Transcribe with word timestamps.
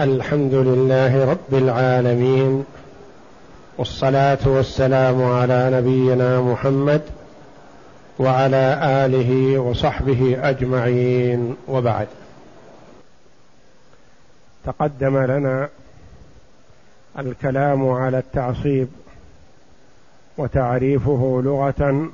الحمد 0.00 0.54
لله 0.54 1.30
رب 1.30 1.54
العالمين 1.54 2.64
والصلاة 3.78 4.38
والسلام 4.46 5.22
على 5.22 5.70
نبينا 5.72 6.40
محمد 6.40 7.02
وعلى 8.18 8.80
آله 8.82 9.58
وصحبه 9.58 10.48
أجمعين 10.48 11.56
وبعد. 11.68 12.08
تقدم 14.64 15.18
لنا 15.18 15.68
الكلام 17.18 17.88
على 17.88 18.18
التعصيب 18.18 18.88
وتعريفه 20.38 21.42
لغة 21.44 22.10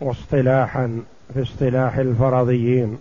واصطلاحا 0.00 1.02
في 1.34 1.42
اصطلاح 1.42 1.96
الفرضيين. 1.96 2.98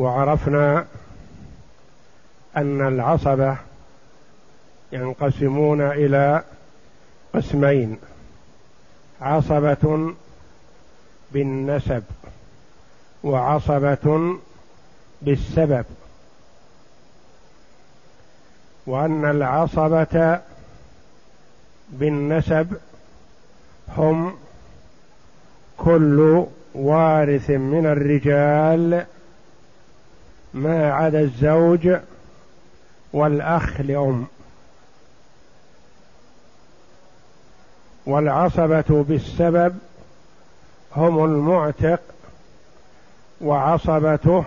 وعرفنا 0.00 0.86
أن 2.56 2.88
العصبة 2.88 3.56
ينقسمون 4.92 5.80
إلى 5.80 6.42
قسمين. 7.34 7.98
عصبة 9.20 10.14
بالنسب 11.32 12.02
وعصبة 13.24 14.36
بالسبب. 15.22 15.84
وأن 18.86 19.24
العصبة 19.24 20.40
بالنسب 21.88 22.76
هم 23.96 24.34
كل 25.78 26.46
وارث 26.74 27.50
من 27.50 27.86
الرجال 27.86 29.06
ما 30.54 30.92
عدا 30.92 31.20
الزوج 31.20 31.88
والأخ 33.12 33.80
لأم. 33.80 34.26
والعصبة 38.06 39.04
بالسبب 39.08 39.78
هم 40.96 41.24
المعتق 41.24 42.00
وعصبته 43.40 44.44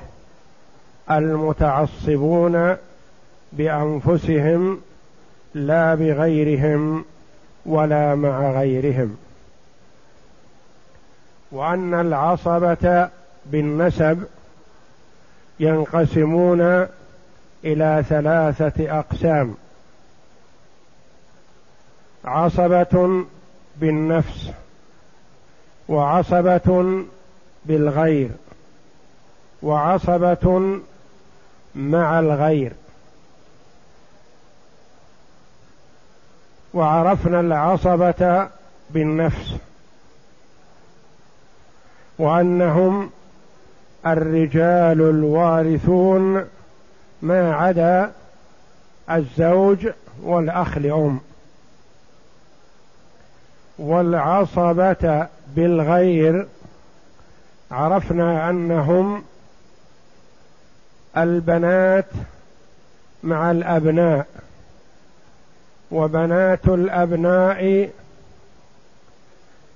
المتعصبون 1.11 2.77
بأنفسهم 3.53 4.81
لا 5.53 5.95
بغيرهم 5.95 7.05
ولا 7.65 8.15
مع 8.15 8.51
غيرهم. 8.51 9.17
وأن 11.51 11.93
العصبة 11.93 13.09
بالنسب 13.45 14.23
ينقسمون 15.63 16.87
إلى 17.65 18.03
ثلاثة 18.09 18.99
أقسام. 18.99 19.55
عصبة 22.25 23.25
بالنفس 23.77 24.49
وعصبة 25.87 27.03
بالغير 27.65 28.29
وعصبة 29.61 30.79
مع 31.75 32.19
الغير. 32.19 32.71
وعرفنا 36.73 37.39
العصبة 37.39 38.49
بالنفس 38.89 39.55
وأنهم 42.19 43.09
الرجال 44.05 45.01
الوارثون 45.01 46.45
ما 47.21 47.55
عدا 47.55 48.11
الزوج 49.11 49.87
والأخ 50.23 50.77
لأم. 50.77 51.19
والعصبة 53.79 55.27
بالغير 55.55 56.47
عرفنا 57.71 58.49
أنهم 58.49 59.23
البنات 61.17 62.05
مع 63.23 63.51
الأبناء 63.51 64.25
وبنات 65.91 66.67
الأبناء 66.67 67.89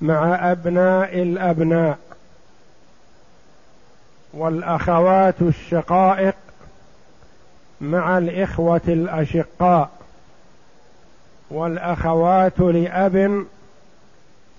مع 0.02 0.52
أبناء 0.52 1.22
الأبناء. 1.22 1.98
والأخوات 4.34 5.42
الشقائق 5.42 6.36
مع 7.82 8.18
الإخوة 8.18 8.82
الأشقاء 8.88 9.90
والأخوات 11.52 12.60
لأب 12.60 13.46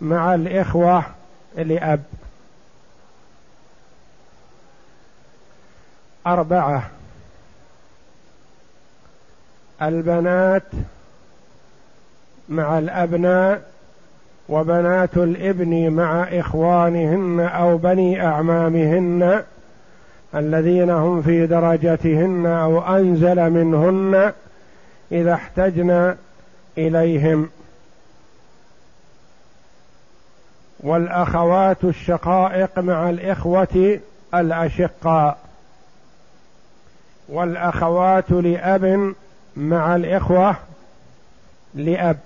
مع 0.00 0.34
الإخوة 0.34 1.04
لأب. 1.56 2.02
أربعة 6.26 6.90
البنات 9.82 10.62
مع 12.48 12.78
الأبناء 12.78 13.62
وبنات 14.48 15.16
الإبن 15.16 15.90
مع 15.90 16.22
إخوانهن 16.22 17.40
أو 17.40 17.76
بني 17.76 18.26
أعمامهن 18.26 19.44
الذين 20.34 20.90
هم 20.90 21.22
في 21.22 21.46
درجتهن 21.46 22.46
أو 22.46 22.96
أنزل 22.96 23.50
منهن 23.50 24.32
إذا 25.12 25.34
احتجن 25.34 26.16
إليهم. 26.78 27.48
والأخوات 30.80 31.84
الشقائق 31.84 32.78
مع 32.78 33.10
الإخوة 33.10 34.00
الأشقاء. 34.34 35.38
والأخوات 37.28 38.30
لأب 38.30 39.14
مع 39.56 39.96
الإخوة 39.96 40.56
لأب. 41.74 42.18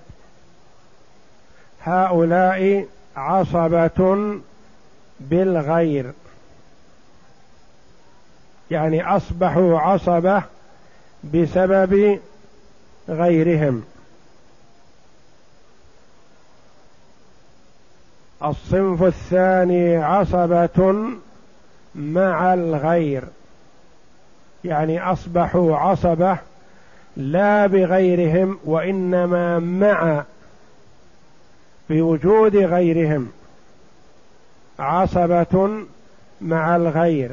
هؤلاء 1.83 2.85
عصبة 3.15 4.27
بالغير. 5.19 6.11
يعني 8.73 9.15
أصبحوا 9.15 9.79
عصبة 9.79 10.43
بسبب 11.33 12.19
غيرهم. 13.09 13.83
الصنف 18.43 19.03
الثاني 19.03 19.97
عصبة 19.97 20.95
مع 21.95 22.53
الغير. 22.53 23.23
يعني 24.63 25.11
أصبحوا 25.11 25.77
عصبة 25.77 26.37
لا 27.17 27.67
بغيرهم 27.67 28.59
وإنما 28.65 29.59
مع 29.59 30.23
بوجود 31.89 32.55
غيرهم. 32.55 33.31
عصبة 34.79 35.85
مع 36.41 36.75
الغير. 36.75 37.31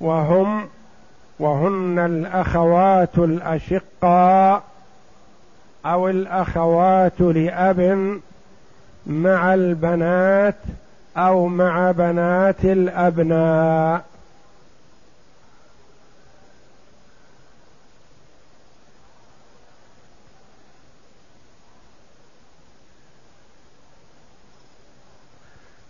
وهم 0.00 0.68
وهن 1.38 1.98
الأخوات 1.98 3.18
الأشقاء 3.18 4.62
أو 5.86 6.08
الأخوات 6.08 7.20
لأب 7.20 8.20
مع 9.06 9.54
البنات 9.54 10.56
أو 11.16 11.46
مع 11.46 11.90
بنات 11.90 12.64
الأبناء. 12.64 14.04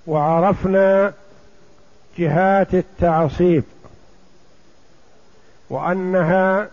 وعرفنا 0.07 1.13
جهات 2.19 2.75
التعصيب. 2.75 3.65
وأنها 5.71 6.69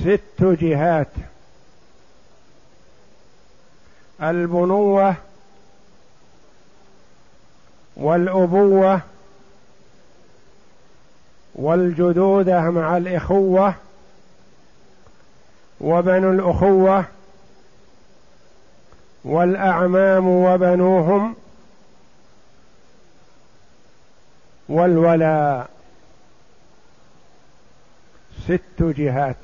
ست 0.00 0.42
جهات. 0.42 1.08
البنوة 4.22 5.14
والأبوة 7.96 9.00
والجدوده 11.54 12.60
مع 12.60 12.96
الإخوة 12.96 13.74
وبنو 15.80 16.30
الأخوة 16.30 17.04
والأعمام 19.24 20.28
وبنوهم 20.28 21.36
والولاء 24.68 25.70
ست 28.44 28.82
جهات 28.82 29.36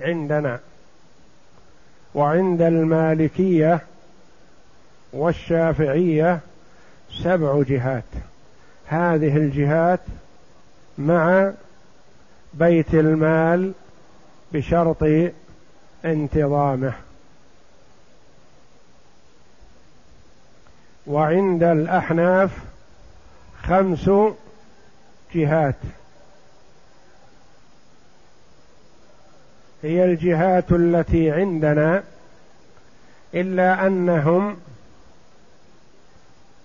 عندنا 0.00 0.60
وعند 2.14 2.62
المالكية 2.62 3.80
والشافعية 5.12 6.40
سبع 7.22 7.62
جهات. 7.62 8.04
هذه 8.86 9.36
الجهات 9.36 10.00
مع 10.98 11.52
بيت 12.54 12.94
المال 12.94 13.72
بشرط 14.52 15.04
انتظامه. 16.04 16.92
وعند 21.06 21.62
الأحناف 21.62 22.69
خمس 23.70 24.10
جهات. 25.34 25.74
هي 29.82 30.04
الجهات 30.04 30.72
التي 30.72 31.30
عندنا 31.30 32.02
إلا 33.34 33.86
أنهم 33.86 34.56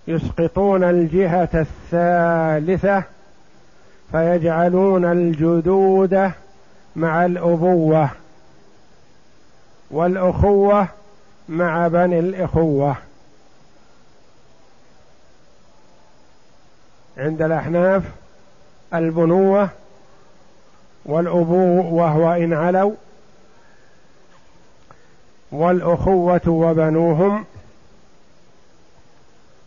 يسقطون 0.07 0.83
الجهة 0.83 1.49
الثالثة 1.53 3.03
فيجعلون 4.11 5.05
الجدود 5.05 6.31
مع 6.95 7.25
الأبوة 7.25 8.09
والأخوة 9.91 10.87
مع 11.49 11.87
بني 11.87 12.19
الإخوة. 12.19 12.95
عند 17.17 17.41
الأحناف 17.41 18.03
البنوة 18.93 19.69
والأبوة 21.05 22.17
وان 22.17 22.53
علوا 22.53 22.93
والأخوة 25.51 26.41
وبنوهم 26.47 27.45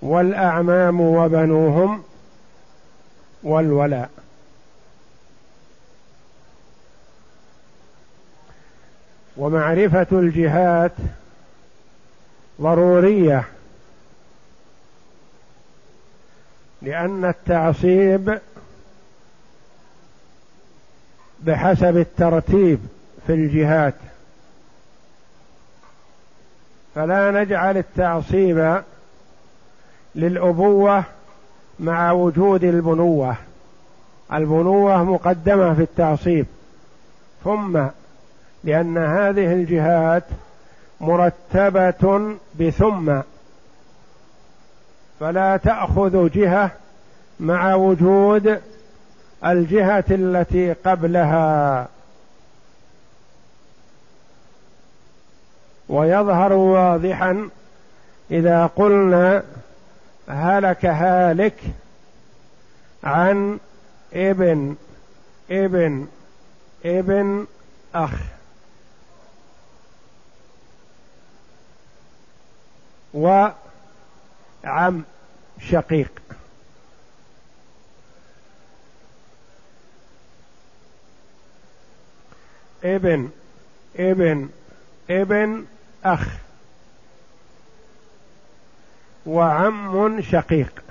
والأعمام 0.03 1.01
وبنوهم 1.01 2.03
والولاء. 3.43 4.11
ومعرفة 9.37 10.07
الجهات 10.13 10.93
ضرورية 12.61 13.45
لأن 16.83 17.25
التعصيب 17.25 18.39
بحسب 21.41 21.97
الترتيب 21.97 22.79
في 23.27 23.33
الجهات. 23.33 23.95
فلا 26.95 27.31
نجعل 27.31 27.77
التعصيب 27.77 28.83
للأبوة 30.15 31.05
مع 31.81 32.13
وجود 32.13 32.65
البنوة. 32.65 33.37
البنوة 34.33 35.05
مقدمة 35.05 35.75
في 35.75 35.83
التعصيب. 35.83 36.47
ثم 37.45 37.87
لأن 38.65 38.99
هذه 38.99 39.53
الجهات 39.53 40.25
مرتبة 41.01 42.37
بثم. 42.61 43.21
فلا 45.21 45.57
تأخذ 45.57 46.31
جهة 46.31 46.71
مع 47.41 47.75
وجود 47.75 48.61
الجهة 49.45 50.05
التي 50.11 50.73
قبلها. 50.73 51.89
ويظهر 55.89 56.53
واضحا 56.53 57.49
إذا 58.31 58.67
قلنا 58.67 59.43
هلك 60.29 60.87
هالك 60.87 61.61
عن 63.05 63.59
ابن 64.13 64.77
ابن 65.51 66.07
ابن 66.85 67.47
أخ. 67.95 68.13
وعم 74.65 75.05
شقيق. 75.61 76.13
ابن 82.85 83.31
ابن 83.97 84.49
ابن 85.11 85.67
أخ. 86.05 86.29
وعم 89.27 89.97
شقيق. 90.23 90.83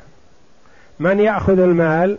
من 1.00 1.20
يأخذ 1.20 1.60
المال؟ 1.60 2.18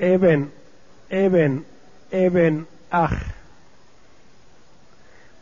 ابن 0.00 0.48
ابن 1.12 1.62
ابن 2.12 2.64
أخ 2.92 3.14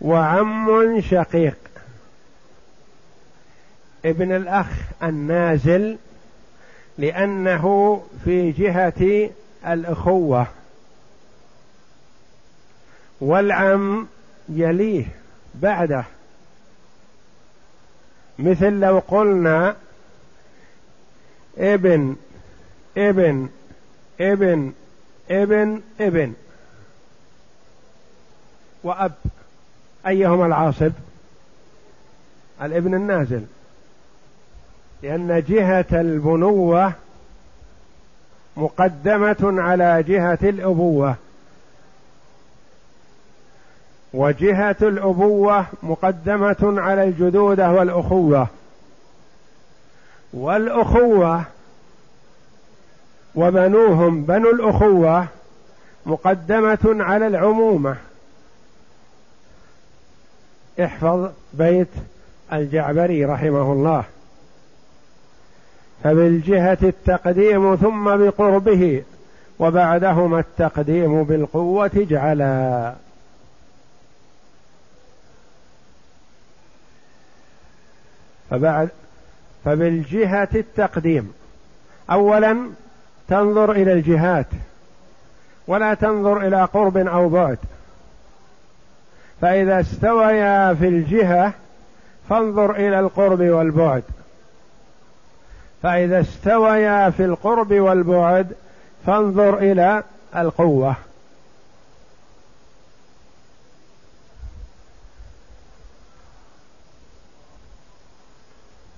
وعم 0.01 1.01
شقيق. 1.01 1.57
ابن 4.05 4.33
الأخ 4.37 4.67
النازل 5.03 5.99
لأنه 6.99 7.97
في 8.25 8.53
جهة 8.53 9.31
الأخوة 9.67 10.47
والعم 13.21 14.07
يليه 14.49 15.05
بعده. 15.55 16.05
مثل 18.39 18.73
لو 18.73 18.99
قلنا 18.99 19.77
ابن 21.59 22.17
ابن 22.97 23.49
ابن 24.21 24.73
ابن 25.31 25.83
ابن. 26.01 26.35
وأب 28.85 29.13
أيهما 30.07 30.47
العاصب؟ 30.47 30.93
الابن 32.63 32.95
النازل. 32.95 33.45
لأن 35.03 35.45
جهة 35.49 35.87
البنوة 35.93 36.93
مقدمة 38.57 39.37
على 39.43 40.03
جهة 40.03 40.39
الأبوة. 40.43 41.15
وجهة 44.15 44.77
الأبوة 44.83 45.67
مقدمة 45.83 46.57
على 46.81 47.05
الجدودة 47.05 47.71
والأخوة. 47.71 48.47
والأخوة 50.33 51.45
وبنوهم 53.35 54.23
بنو 54.23 54.51
الأخوة 54.51 55.27
مقدمة 56.07 56.79
على 56.85 57.27
العمومة. 57.27 57.97
احفظ 60.85 61.31
بيت 61.53 61.89
الجعبري 62.53 63.25
رحمه 63.25 63.73
الله. 63.73 64.05
فبالجهة 66.05 66.79
التقديم 66.83 67.77
ثم 67.77 68.17
بقربه 68.17 69.03
وبعدهما 69.59 70.39
التقديم 70.39 71.25
بالقوة 71.25 71.91
جعلا. 71.95 72.95
فبعد 78.51 78.89
فبالجهة 79.65 80.49
التقديم 80.55 81.33
أولا 82.11 82.57
تنظر 83.29 83.73
إلى 83.73 83.93
الجهات 83.93 84.47
ولا 85.67 85.95
تنظر 85.95 86.47
إلى 86.47 86.65
قرب 86.65 86.97
أو 86.97 87.29
بعد. 87.29 87.59
فإذا 89.41 89.81
استويا 89.81 90.75
في 90.75 90.89
الجهة 90.89 91.53
فانظر 92.29 92.71
إلى 92.71 93.01
القرب 93.01 93.41
والبعد. 93.41 94.03
فإذا 95.83 96.21
استويا 96.21 97.11
في 97.11 97.25
القرب 97.25 97.73
والبعد 97.73 98.53
فانظر 99.07 99.59
إلى 99.59 100.03
القوة. 100.37 100.97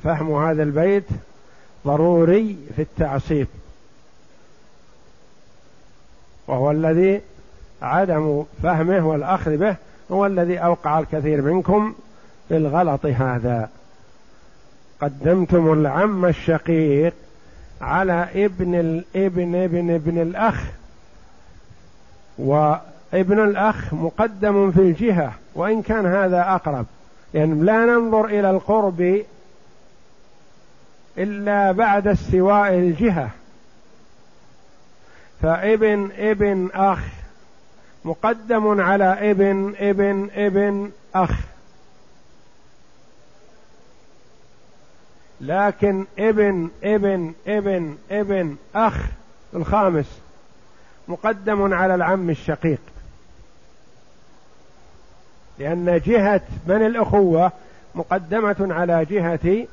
فهم 0.04 0.44
هذا 0.44 0.62
البيت 0.62 1.06
ضروري 1.87 2.56
في 2.76 2.82
التعصيب. 2.82 3.46
وهو 6.46 6.70
الذي 6.70 7.20
عدم 7.82 8.44
فهمه 8.62 9.06
والأخذ 9.08 9.56
به 9.56 9.76
هو 10.12 10.26
الذي 10.26 10.59
أوقع 10.59 10.99
الكثير 10.99 11.42
منكم 11.42 11.95
في 12.49 12.57
الغلط 12.57 13.07
هذا. 13.07 13.69
قدمتم 15.00 15.73
العم 15.73 16.25
الشقيق 16.25 17.14
على 17.81 18.28
ابن 18.35 18.75
الابن 18.75 19.54
ابن 19.54 19.90
ابن 19.90 20.23
الأخ. 20.23 20.64
وابن 22.38 23.45
الأخ 23.45 23.95
مقدم 23.95 24.71
في 24.71 24.81
الجهة 24.81 25.33
وإن 25.54 25.83
كان 25.83 26.07
هذا 26.07 26.40
أقرب. 26.40 26.87
يعني 27.35 27.54
لا 27.54 27.87
ننظر 27.87 28.25
إلى 28.25 28.50
القرب 28.50 29.23
إلا 31.19 31.73
بعد 31.73 32.09
استواء 32.09 32.75
الجهة. 32.75 33.31
فابن 35.42 36.11
ابن 36.19 36.71
أخ 36.75 37.22
مقدم 38.04 38.80
على 38.80 39.30
ابن 39.30 39.75
ابن 39.78 40.30
ابن 40.35 40.90
أخ. 41.14 41.30
لكن 45.40 46.06
ابن 46.18 46.71
ابن 46.85 47.35
ابن 47.47 47.97
ابن 48.11 48.56
أخ 48.75 48.97
الخامس. 49.54 50.21
مقدم 51.09 51.75
على 51.75 51.94
العم 51.94 52.30
الشقيق. 52.30 52.80
لأن 55.59 56.00
جهة 56.06 56.42
من 56.66 56.87
الأخوة 56.87 57.52
مقدمة 57.94 58.75
على 58.75 59.04
جهة 59.04 59.66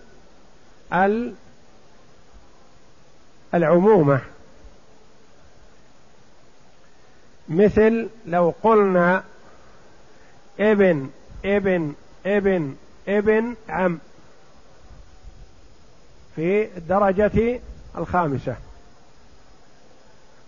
العمومة. 3.53 4.21
مثل 7.49 8.09
لو 8.25 8.53
قلنا 8.63 9.23
ابن 10.59 11.09
ابن 11.45 11.93
ابن 12.25 12.75
ابن 13.07 13.55
عم. 13.69 13.99
في 16.35 16.77
الدرجة 16.77 17.59
الخامسة. 17.97 18.55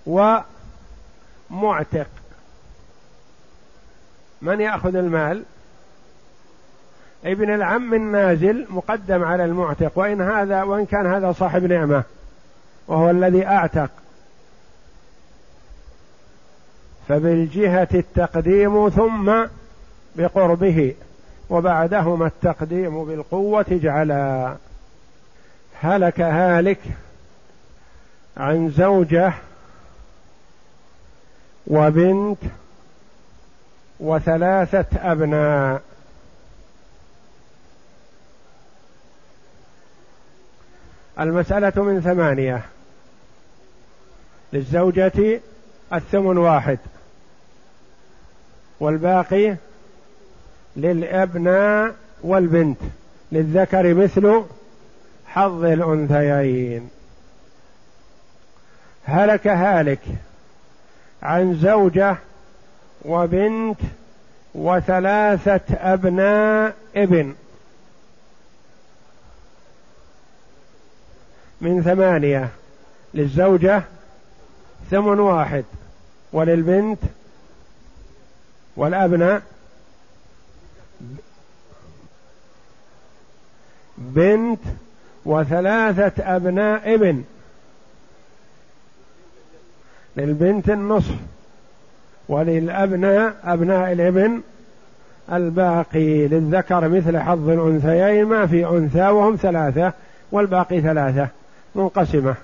ومعتق. 0.06 0.44
من 4.42 4.62
يأخذ 4.62 4.96
المال؟ 4.96 5.44
ابن 7.26 7.54
العم 7.54 7.94
النازل 7.94 8.66
مقدم 8.70 9.24
على 9.24 9.46
المعتق 9.46 9.92
وإن 9.96 10.22
هذا 10.22 10.64
وإن 10.64 10.86
كان 10.86 11.08
هذا 11.08 11.32
صاحب 11.32 11.64
نعمة 11.64 12.04
وهو 12.88 13.10
الذي 13.10 13.48
أعتق. 13.48 13.90
فبالجهة 17.12 17.88
التقديم 17.94 18.90
ثم 18.90 19.46
بقربه 20.16 20.96
وبعدهما 21.50 22.28
التقديم 22.28 23.06
بالقوة 23.06 23.66
جعلا. 23.70 24.56
هلك 25.82 26.22
هالك 26.22 26.80
عن 28.38 28.70
زوجة 28.70 29.34
وبنت 31.68 32.38
وثلاثة 34.00 35.12
أبناء. 35.12 35.82
المسألة 41.20 41.84
من 41.84 42.02
ثمانية 42.02 42.62
للزوجة 44.54 45.42
الثمن 45.94 46.38
واحد. 46.38 46.80
والباقي 48.82 49.56
للأبناء 50.76 51.96
والبنت 52.24 52.78
للذكر 53.32 53.94
مثل 53.94 54.44
حظ 55.28 55.64
الأنثيين. 55.64 56.90
هلك 59.06 59.48
هالك 59.48 60.00
عن 61.24 61.56
زوجة 61.56 62.18
وبنت 63.06 63.80
وثلاثة 64.56 65.62
أبناء 65.72 66.76
ابن. 66.96 67.36
من 71.62 71.84
ثمانية 71.84 72.50
للزوجة 73.14 73.84
ثمن 74.92 75.20
واحد 75.20 75.66
وللبنت 76.34 77.00
والأبناء 78.76 79.42
بنت 83.98 84.60
وثلاثة 85.26 86.36
أبناء 86.36 86.94
ابن. 86.96 87.24
للبنت 90.18 90.70
النصف. 90.70 91.16
وللأبناء 92.30 93.36
أبناء 93.44 93.92
الابن 93.92 94.42
الباقي. 95.32 96.28
للذكر 96.28 96.88
مثل 96.88 97.18
حظ 97.18 97.50
الأنثيين 97.50 98.26
ما 98.26 98.48
في 98.48 98.66
أنثى 98.66 99.08
وهم 99.08 99.36
ثلاثة 99.36 99.94
والباقي 100.32 100.82
ثلاثة. 100.82 101.28
منقسمة. 101.76 102.36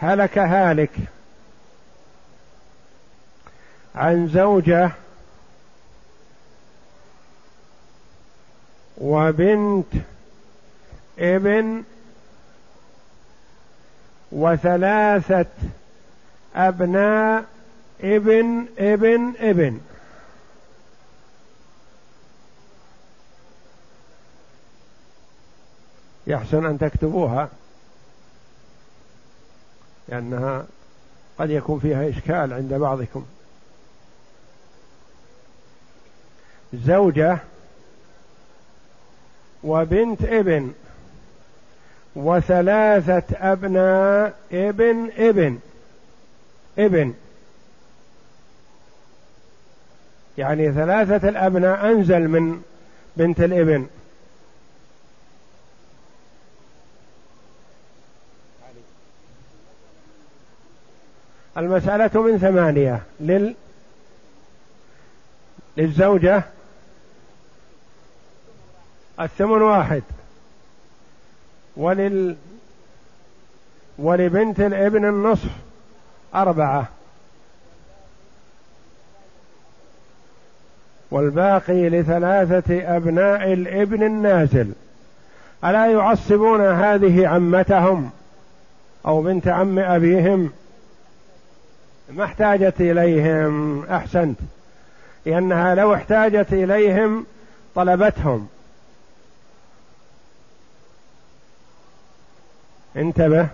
هلك 0.00 0.38
هالك 0.38 0.90
عن 3.94 4.28
زوجة 4.28 4.90
وبنت 8.98 9.86
ابن 11.18 11.84
وثلاثة 14.32 15.46
أبناء 16.56 17.44
ابن 18.00 18.66
ابن 18.78 19.34
ابن. 19.38 19.80
يحسن 26.26 26.66
أن 26.66 26.78
تكتبوها. 26.78 27.48
لأنها 30.08 30.66
قد 31.38 31.50
يكون 31.50 31.78
فيها 31.78 32.08
إشكال 32.08 32.52
عند 32.52 32.74
بعضكم. 32.74 33.26
زوجة 36.74 37.38
وبنت 39.64 40.22
ابن 40.22 40.72
وثلاثة 42.16 43.52
أبناء 43.52 44.34
ابن 44.52 45.10
ابن 45.16 45.58
ابن. 46.78 47.14
يعني 50.38 50.72
ثلاثة 50.72 51.28
الأبناء 51.28 51.86
أنزل 51.90 52.28
من 52.28 52.62
بنت 53.16 53.40
الابن. 53.40 53.86
المسألة 61.56 62.22
من 62.22 62.38
ثمانية. 62.38 63.02
لل 63.20 63.54
للزوجة 65.76 66.42
الثمن 69.20 69.62
واحد. 69.62 70.02
ولل 71.76 72.36
ولبنت 73.98 74.60
الابن 74.60 75.04
النصف 75.08 75.50
أربعة. 76.34 76.88
والباقي 81.10 81.88
لثلاثة 81.88 82.96
أبناء 82.96 83.52
الابن 83.52 84.02
النازل. 84.02 84.72
ألا 85.64 85.86
يعصبون 85.86 86.60
هذه 86.60 87.26
عمتهم 87.26 88.10
أو 89.06 89.22
بنت 89.22 89.48
عم 89.48 89.78
أبيهم 89.78 90.52
ما 92.08 92.24
احتاجت 92.24 92.80
إليهم 92.80 93.84
أحسنت 93.84 94.38
لأنها 95.26 95.74
لو 95.74 95.94
احتاجت 95.94 96.52
إليهم 96.52 97.26
طلبتهم. 97.74 98.48
انتبه 102.96 103.48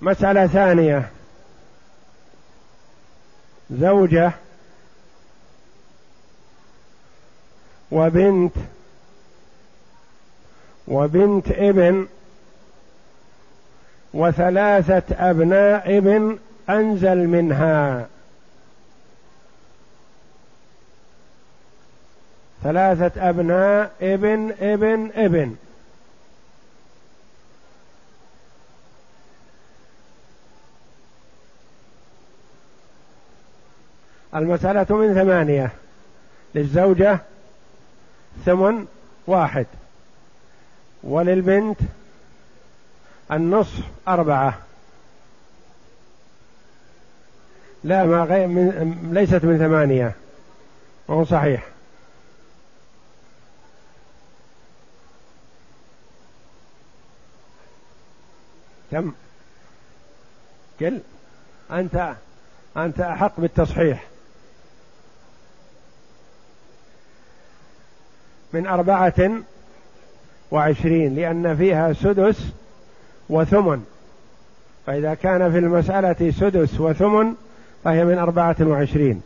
مسألة 0.00 0.46
ثانية. 0.46 1.10
زوجة 3.70 4.32
وبنت 7.90 8.52
وبنت 10.88 11.50
ابن 11.50 12.06
وثلاثة 14.14 15.30
أبناء 15.30 15.98
ابن 15.98 16.38
أنزل 16.70 17.26
منها. 17.26 18.08
ثلاثة 22.62 23.28
أبناء 23.28 23.92
ابن 24.02 24.54
ابن 24.60 25.10
ابن. 25.14 25.56
المسألة 34.34 34.96
من 34.96 35.14
ثمانية. 35.14 35.72
للزوجة 36.54 37.18
ثمن 38.46 38.86
واحد. 39.26 39.66
وللبنت 41.02 41.80
النصف 43.32 43.84
أربعة. 44.08 44.67
لا 47.84 48.04
ما 48.04 48.22
غير 48.22 48.46
من 48.46 49.10
ليست 49.12 49.44
من 49.44 49.58
ثمانية. 49.58 50.14
وهو 51.08 51.24
صحيح. 51.24 51.66
كم 58.90 59.12
قل. 60.80 61.00
أنت 61.70 62.14
أنت 62.76 63.00
أحق 63.00 63.40
بالتصحيح. 63.40 64.06
من 68.52 68.66
أربعة 68.66 69.30
وعشرين 70.50 71.14
لأن 71.14 71.56
فيها 71.56 71.92
سدس 71.92 72.52
وثمن. 73.28 73.84
فإذا 74.86 75.14
كان 75.14 75.52
في 75.52 75.58
المسألة 75.58 76.30
سدس 76.30 76.80
وثمن 76.80 77.34
فهي 77.84 78.04
من 78.04 78.18
أربعة 78.18 78.56
وعشرين. 78.60 79.22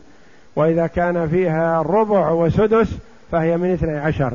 وإذا 0.55 0.87
كان 0.87 1.29
فيها 1.29 1.81
ربع 1.81 2.29
وسدس 2.29 2.87
فهي 3.31 3.57
من 3.57 3.73
اثني 3.73 3.97
عشر. 3.97 4.33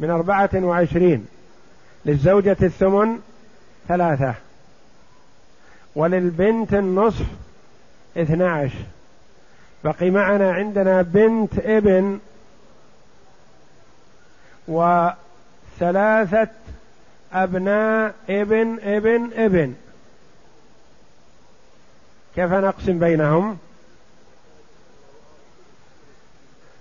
من 0.00 0.10
أربعة 0.10 0.50
وعشرين. 0.54 1.26
للزوجة 2.04 2.56
الثمن 2.62 3.18
ثلاثة. 3.88 4.34
وللبنت 5.94 6.74
النصف 6.74 7.26
اثنى 8.16 8.44
عشر. 8.44 8.84
بقي 9.84 10.10
معنا 10.10 10.52
عندنا 10.52 11.02
بنت 11.02 11.58
ابن 11.58 12.18
وثلاثة 14.68 16.48
أبناء 17.32 18.14
ابن 18.28 18.78
ابن 18.82 19.30
ابن. 19.34 19.74
كيف 22.40 22.52
نقسم 22.52 22.98
بينهم؟ 22.98 23.58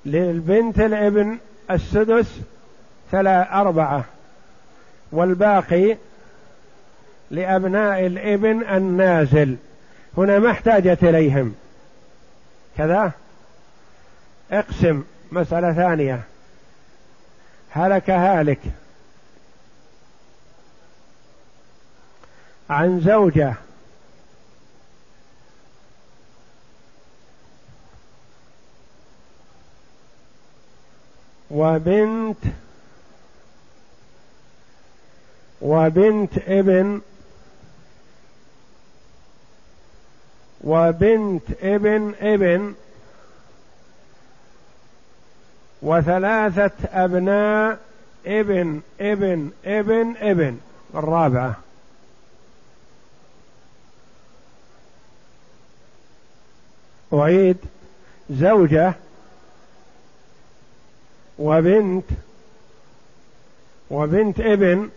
للبنت 0.05 0.79
الابن 0.79 1.37
السدس 1.71 2.39
ثلاث 3.11 3.47
أربعة 3.51 4.05
والباقي 5.11 5.97
لأبناء 7.31 8.05
الابن 8.05 8.63
النازل. 8.63 9.55
هنا 10.17 10.39
ما 10.39 10.51
احتاجت 10.51 11.03
إليهم. 11.03 11.55
كذا؟ 12.77 13.11
اقسم 14.51 15.03
مسألة 15.31 15.73
ثانية. 15.73 16.21
هلك 17.71 18.09
هالك. 18.09 18.59
عن 22.69 22.99
زوجة. 22.99 23.53
وبنت 31.51 32.37
وبنت 35.61 36.37
ابن 36.37 37.01
وبنت 40.63 41.43
ابن 41.61 42.13
ابن 42.21 42.73
وثلاثة 45.81 46.71
أبناء 46.91 47.79
ابن 48.25 48.81
ابن 49.01 49.51
ابن 49.65 50.15
ابن 50.17 50.57
الرابعة. 50.95 51.55
أعيد. 57.13 57.57
زوجة 58.29 58.93
وبنت 61.39 62.05
وبنت 63.89 64.39
ابن 64.39 64.89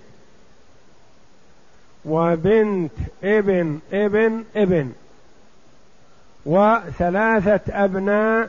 وبنت 2.05 2.93
ابن 3.25 3.81
ابن 3.93 4.45
ابن. 4.57 4.93
وثلاثة 6.47 7.85
أبناء 7.85 8.49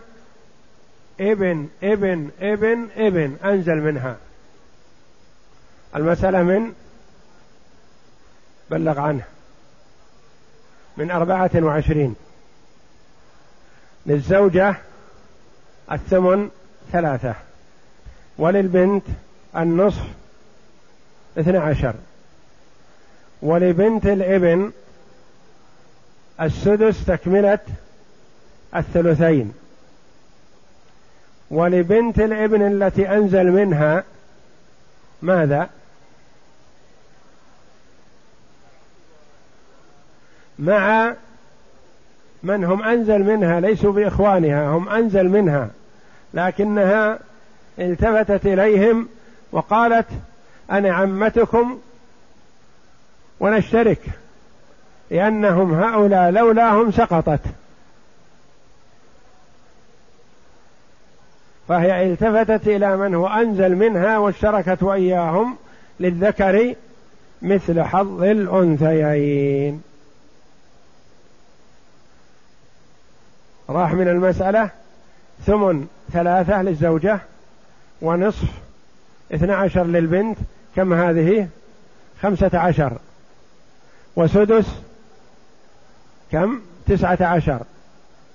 ابن 1.19 1.69
ابن 1.84 2.29
ابن 2.41 2.88
ابن. 2.97 3.38
أنزل 3.43 3.75
منها. 3.75 4.17
المسألة 5.95 6.43
من؟ 6.43 6.73
بلغ 8.71 8.99
عنه 8.99 9.23
من 10.97 11.12
أربعة 11.12 11.51
وعشرين. 11.56 12.15
للزوجة 14.06 14.75
الثمن 15.91 16.49
ثلاثة. 16.91 17.36
وللبنت 18.38 19.04
النصف 19.56 20.04
اثنى 21.38 21.58
عشر. 21.58 21.93
ولبنت 23.41 24.06
الابن 24.06 24.72
السدس 26.41 27.06
تكملة 27.06 27.60
الثلثين. 28.76 29.54
ولبنت 31.50 32.19
الابن 32.19 32.62
التي 32.62 33.10
أنزل 33.10 33.52
منها 33.52 34.04
ماذا؟ 35.22 35.69
مع 40.60 41.13
من 42.43 42.63
هم 42.63 42.84
أنزل 42.84 43.24
منها 43.24 43.60
ليسوا 43.60 43.91
بإخوانها 43.91 44.67
هم 44.67 44.89
أنزل 44.89 45.30
منها 45.30 45.69
لكنها 46.34 47.19
التفتت 47.80 48.46
إليهم 48.46 49.08
وقالت 49.52 50.08
أنا 50.72 50.94
عمتكم 50.94 51.80
ونشترك 53.40 54.02
لأنهم 55.12 55.74
هؤلاء 55.74 56.32
لولاهم 56.32 56.92
سقطت. 56.92 57.40
فهي 61.68 62.14
التفتت 62.14 62.68
إلى 62.68 62.98
من 62.98 63.16
هو 63.16 63.28
أنزل 63.28 63.76
منها 63.76 64.18
واشتركت 64.18 64.84
وإياهم 64.84 65.58
للذكر 66.00 66.76
مثل 67.42 67.82
حظ 67.82 68.24
الأنثيين. 68.24 69.84
راح 73.70 73.94
من 73.94 74.08
المسألة 74.08 74.70
ثمن 75.46 75.88
ثلاثة 76.14 76.62
للزوجة. 76.62 77.20
ونصف 78.04 78.48
اثنى 79.34 79.54
عشر 79.54 79.84
للبنت 79.84 80.38
كم 80.76 80.94
هذه؟ 80.94 81.48
خمسة 82.22 82.52
عشر. 82.54 82.98
وسدس 84.16 84.66
كم؟ 86.32 86.60
تسعة 86.88 87.18
عشر. 87.22 87.60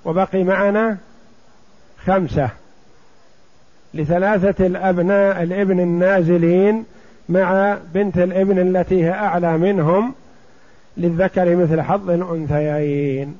وبقي 0.04 0.44
معنا 0.44 0.96
خمسة. 2.04 2.50
لثلاثة 3.94 4.66
الأبناء 4.66 5.42
الإبن 5.42 5.80
النازلين 5.80 6.84
مع 7.28 7.78
بنت 7.94 8.18
الإبن 8.18 8.58
التي 8.58 9.04
هي 9.04 9.10
أعلى 9.10 9.58
منهم 9.58 10.14
للذكر 10.96 11.56
مثل 11.56 11.80
حظ 11.80 12.10
الأنثيين. 12.10 13.38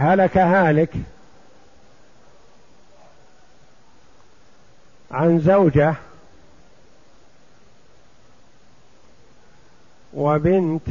هلك 0.00 0.36
هالك 0.38 0.90
عن 5.10 5.40
زوجة 5.40 5.94
وبنت 10.14 10.82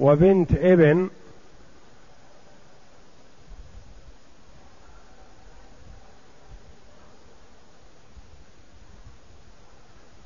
وبنت 0.00 0.52
ابن 0.52 1.10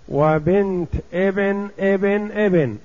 وبنت 0.09 0.95
ابن 1.13 1.71
ابن 1.79 2.31
ابن 2.33 2.79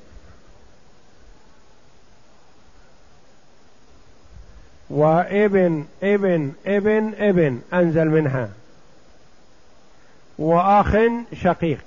وإبن 4.89 5.86
إبن 6.04 6.54
إبن 6.65 7.13
إبن 7.17 7.62
أنزل 7.73 8.06
منها. 8.06 8.49
وأخ 10.39 10.95
شقيق. 11.34 11.84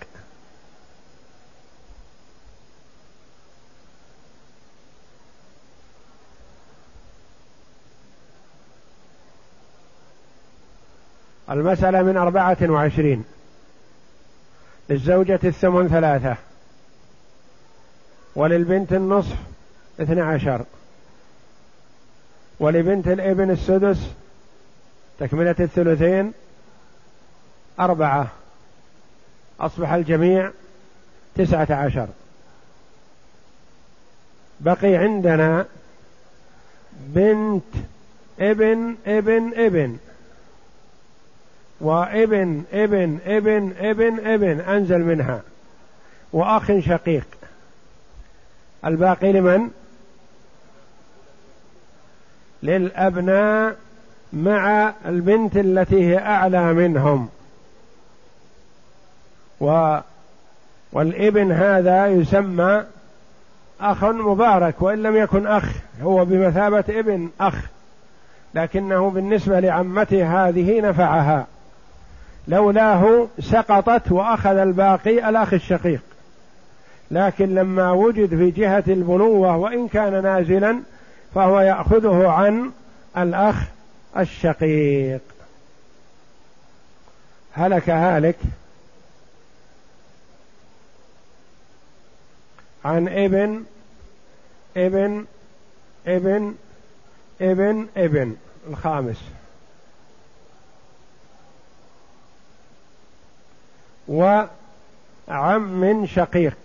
المسألة 11.50 12.02
من 12.02 12.16
أربعة 12.16 12.56
وعشرين. 12.62 13.24
للزوجة 14.88 15.40
الثمن 15.44 15.88
ثلاثة. 15.88 16.36
وللبنت 18.36 18.92
النصف 18.92 19.36
اثنى 20.00 20.20
عشر. 20.20 20.64
ولبنت 22.60 23.08
الابن 23.08 23.50
السدس 23.50 24.10
تكملة 25.18 25.56
الثلثين 25.60 26.32
أربعة. 27.80 28.26
أصبح 29.60 29.92
الجميع 29.92 30.50
تسعة 31.34 31.68
عشر. 31.70 32.08
بقي 34.60 34.96
عندنا 34.96 35.66
بنت 36.92 37.64
ابن 38.40 38.96
ابن 39.06 39.52
ابن. 39.54 39.98
وابن 41.80 42.64
ابن 42.72 43.18
ابن 43.26 43.72
ابن 43.76 44.26
ابن 44.26 44.60
أنزل 44.60 44.98
منها. 44.98 45.42
وأخ 46.32 46.78
شقيق. 46.78 47.26
الباقي 48.84 49.32
لمن؟ 49.32 49.70
للأبناء 52.62 53.76
مع 54.32 54.92
البنت 55.06 55.56
التي 55.56 56.08
هي 56.08 56.18
أعلى 56.18 56.72
منهم. 56.72 57.28
و 59.60 59.98
والابن 60.92 61.52
هذا 61.52 62.06
يسمى 62.06 62.84
أخ 63.80 64.04
مبارك 64.04 64.82
وإن 64.82 65.02
لم 65.02 65.16
يكن 65.16 65.46
أخ 65.46 65.72
هو 66.02 66.24
بمثابة 66.24 66.84
ابن 66.88 67.30
أخ 67.40 67.54
لكنه 68.54 69.10
بالنسبة 69.10 69.60
لعمته 69.60 70.48
هذه 70.48 70.80
نفعها. 70.80 71.46
لولاه 72.48 73.26
سقطت 73.38 74.12
وأخذ 74.12 74.56
الباقي 74.56 75.28
الأخ 75.28 75.54
الشقيق. 75.54 76.00
لكن 77.10 77.54
لما 77.54 77.90
وجد 77.90 78.28
في 78.28 78.50
جهة 78.50 78.84
البنوة 78.88 79.56
وإن 79.56 79.88
كان 79.88 80.22
نازلا 80.22 80.80
فهو 81.34 81.60
يأخذه 81.60 82.28
عن 82.28 82.72
الأخ 83.16 83.56
الشقيق. 84.16 85.20
هلك 87.52 87.90
هالك 87.90 88.36
عن 92.84 93.08
ابن 93.08 93.64
ابن 94.76 95.26
ابن 96.06 96.54
ابن 97.40 97.88
ابن 97.96 98.36
الخامس. 98.68 99.20
وعم 104.08 106.06
شقيق. 106.06 106.56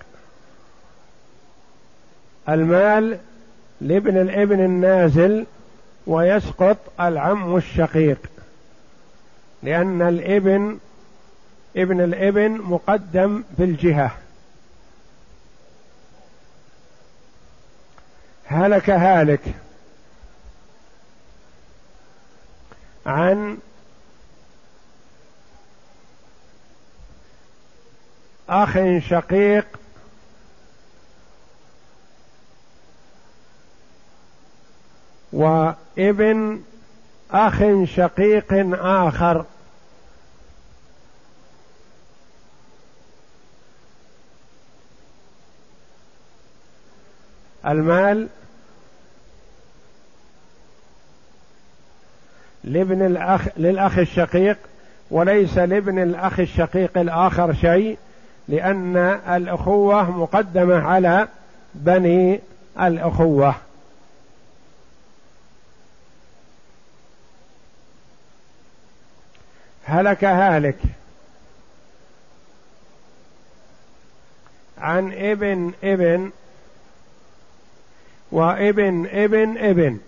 المال 2.50 3.20
لابن 3.82 4.18
الابن 4.18 4.66
النازل 4.66 5.46
ويسقط 6.08 6.78
العم 7.00 7.58
الشقيق. 7.58 8.20
لأن 9.64 10.02
الابن 10.02 10.78
ابن 11.78 12.02
الابن 12.02 12.52
مقدم 12.52 13.44
في 13.58 13.64
الجهة. 13.64 14.12
هلك 18.46 18.90
هالك 18.90 19.42
عن 23.06 23.58
أخ 28.50 28.78
شقيق 29.10 29.66
وابن 35.38 36.62
أخ 37.32 37.64
شقيق 37.84 38.54
آخر. 38.82 39.46
المال 47.66 48.28
لابن 52.64 53.06
الأخ 53.06 53.48
للأخ 53.58 53.98
الشقيق 53.98 54.58
وليس 55.12 55.58
لابن 55.58 56.00
الأخ 56.00 56.40
الشقيق 56.40 56.98
الآخر 56.98 57.54
شيء 57.54 57.98
لأن 58.48 58.98
الأخوة 59.30 60.12
مقدمة 60.12 60.76
على 60.76 61.28
بني 61.76 62.40
الأخوة. 62.82 63.67
هلك 69.88 70.24
هالك. 70.24 70.78
عن 74.78 75.14
ابن 75.14 75.74
ابن 75.84 76.32
وابن 78.32 79.08
ابن 79.12 79.58
ابن. 79.58 80.00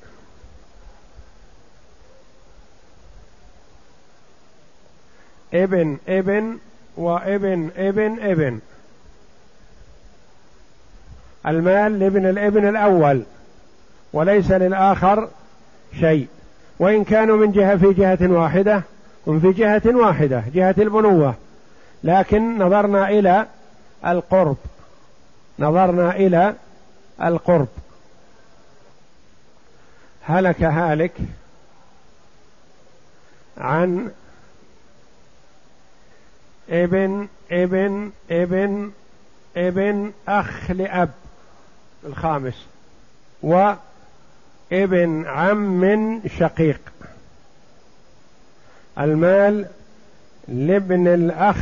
ابن 5.53 5.97
ابن 6.07 6.57
وابن 6.97 7.69
ابن 7.75 8.19
ابن. 8.19 8.59
المال 11.47 11.99
لابن 11.99 12.25
الابن 12.25 12.69
الأول 12.69 13.23
وليس 14.13 14.51
للآخر 14.51 15.29
شيء. 15.99 16.27
وإن 16.79 17.03
كانوا 17.03 17.37
من 17.37 17.51
جهة 17.51 17.77
في 17.77 17.93
جهة 17.93 18.31
واحدة 18.31 18.83
هم 19.27 19.39
في 19.39 19.51
جهة 19.51 19.81
واحدة 19.85 20.43
جهة 20.53 20.75
البنوة. 20.77 21.35
لكن 22.03 22.57
نظرنا 22.57 23.09
إلى 23.09 23.45
القرب. 24.05 24.57
نظرنا 25.59 26.15
إلى 26.15 26.55
القرب. 27.23 27.67
هلك 30.21 30.63
هالك 30.63 31.13
عن 33.57 34.11
ابن 36.69 37.27
ابن 37.51 38.11
ابن 38.31 38.91
ابن 39.57 40.11
أخ 40.27 40.71
لأب 40.71 41.11
الخامس 42.05 42.65
وابن 43.41 45.25
عم 45.27 46.21
شقيق. 46.27 46.79
المال 48.99 49.65
لابن 50.47 51.07
الأخ 51.07 51.57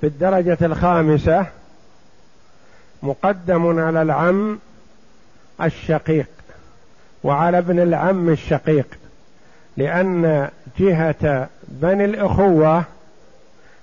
في 0.00 0.06
الدرجة 0.06 0.58
الخامسة 0.62 1.46
مقدم 3.02 3.80
على 3.80 4.02
العم 4.02 4.58
الشقيق 5.62 6.28
وعلى 7.24 7.58
ابن 7.58 7.80
العم 7.80 8.28
الشقيق 8.28 8.86
لأن 9.76 10.48
جهة 10.78 11.48
بني 11.68 12.04
الأخوة 12.04 12.84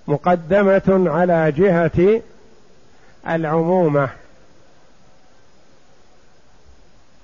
مقدمة 0.08 1.06
على 1.12 1.52
جهة 1.52 2.22
العمومة. 3.28 4.10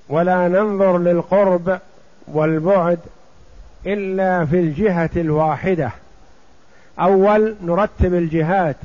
ولا 0.09 0.47
ننظر 0.47 0.97
للقرب 0.97 1.79
والبعد 2.27 2.99
إلا 3.87 4.45
في 4.45 4.59
الجهة 4.59 5.09
الواحدة. 5.15 5.91
أول 6.99 7.55
نرتب 7.61 8.13
الجهات. 8.13 8.75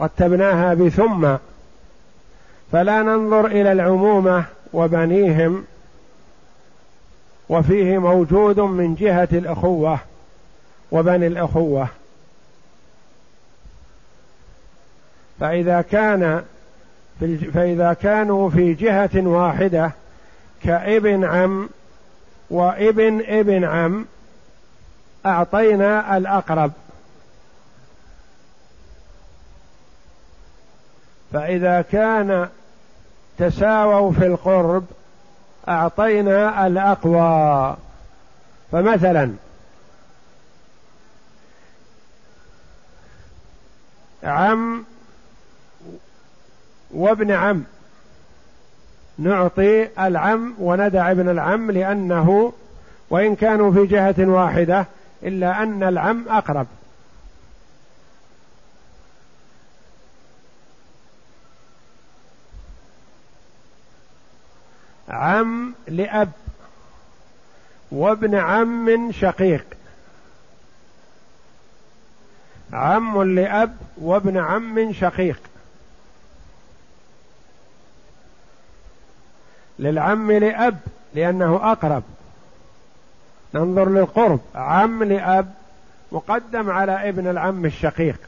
رتبناها 0.00 0.74
بثم. 0.74 1.36
فلا 2.72 3.02
ننظر 3.02 3.46
إلى 3.46 3.72
العمومة 3.72 4.44
وبنيهم. 4.72 5.64
وفيه 7.48 7.98
موجود 7.98 8.60
من 8.60 8.94
جهة 8.94 9.28
الأخوة 9.32 9.98
وبني 10.92 11.26
الأخوة. 11.26 11.88
فإذا 15.40 15.80
كان 15.80 16.42
في 17.20 17.36
فإذا 17.36 17.92
كانوا 17.92 18.50
في 18.50 18.74
جهة 18.74 19.10
واحدة 19.14 19.90
كابن 20.62 21.24
عم 21.24 21.68
وابن 22.50 23.22
ابن 23.26 23.64
عم 23.64 24.06
أعطينا 25.26 26.16
الأقرب. 26.16 26.72
فإذا 31.32 31.82
كان 31.82 32.48
تساووا 33.38 34.12
في 34.12 34.26
القرب 34.26 34.84
أعطينا 35.68 36.66
الأقوى. 36.66 37.76
فمثلا 38.72 39.32
عم 44.24 44.84
وابن 46.90 47.30
عم 47.30 47.64
نعطي 49.18 49.88
العم 50.06 50.54
وندع 50.58 51.10
ابن 51.10 51.28
العم 51.28 51.70
لأنه 51.70 52.52
وإن 53.10 53.36
كانوا 53.36 53.72
في 53.72 53.86
جهة 53.86 54.14
واحدة 54.18 54.86
إلا 55.22 55.62
أن 55.62 55.82
العم 55.82 56.24
أقرب. 56.28 56.66
عم 65.08 65.74
لأب 65.88 66.30
وابن 67.92 68.34
عم 68.34 69.12
شقيق. 69.12 69.64
عم 72.72 73.22
لأب 73.22 73.76
وابن 73.98 74.36
عم 74.36 74.92
شقيق. 74.92 75.40
للعم 79.78 80.32
لأب 80.32 80.78
لأنه 81.14 81.72
أقرب. 81.72 82.02
ننظر 83.54 83.88
للقرب. 83.88 84.40
عم 84.54 85.04
لأب 85.04 85.54
مقدم 86.12 86.70
على 86.70 87.08
ابن 87.08 87.26
العم 87.30 87.64
الشقيق. 87.64 88.20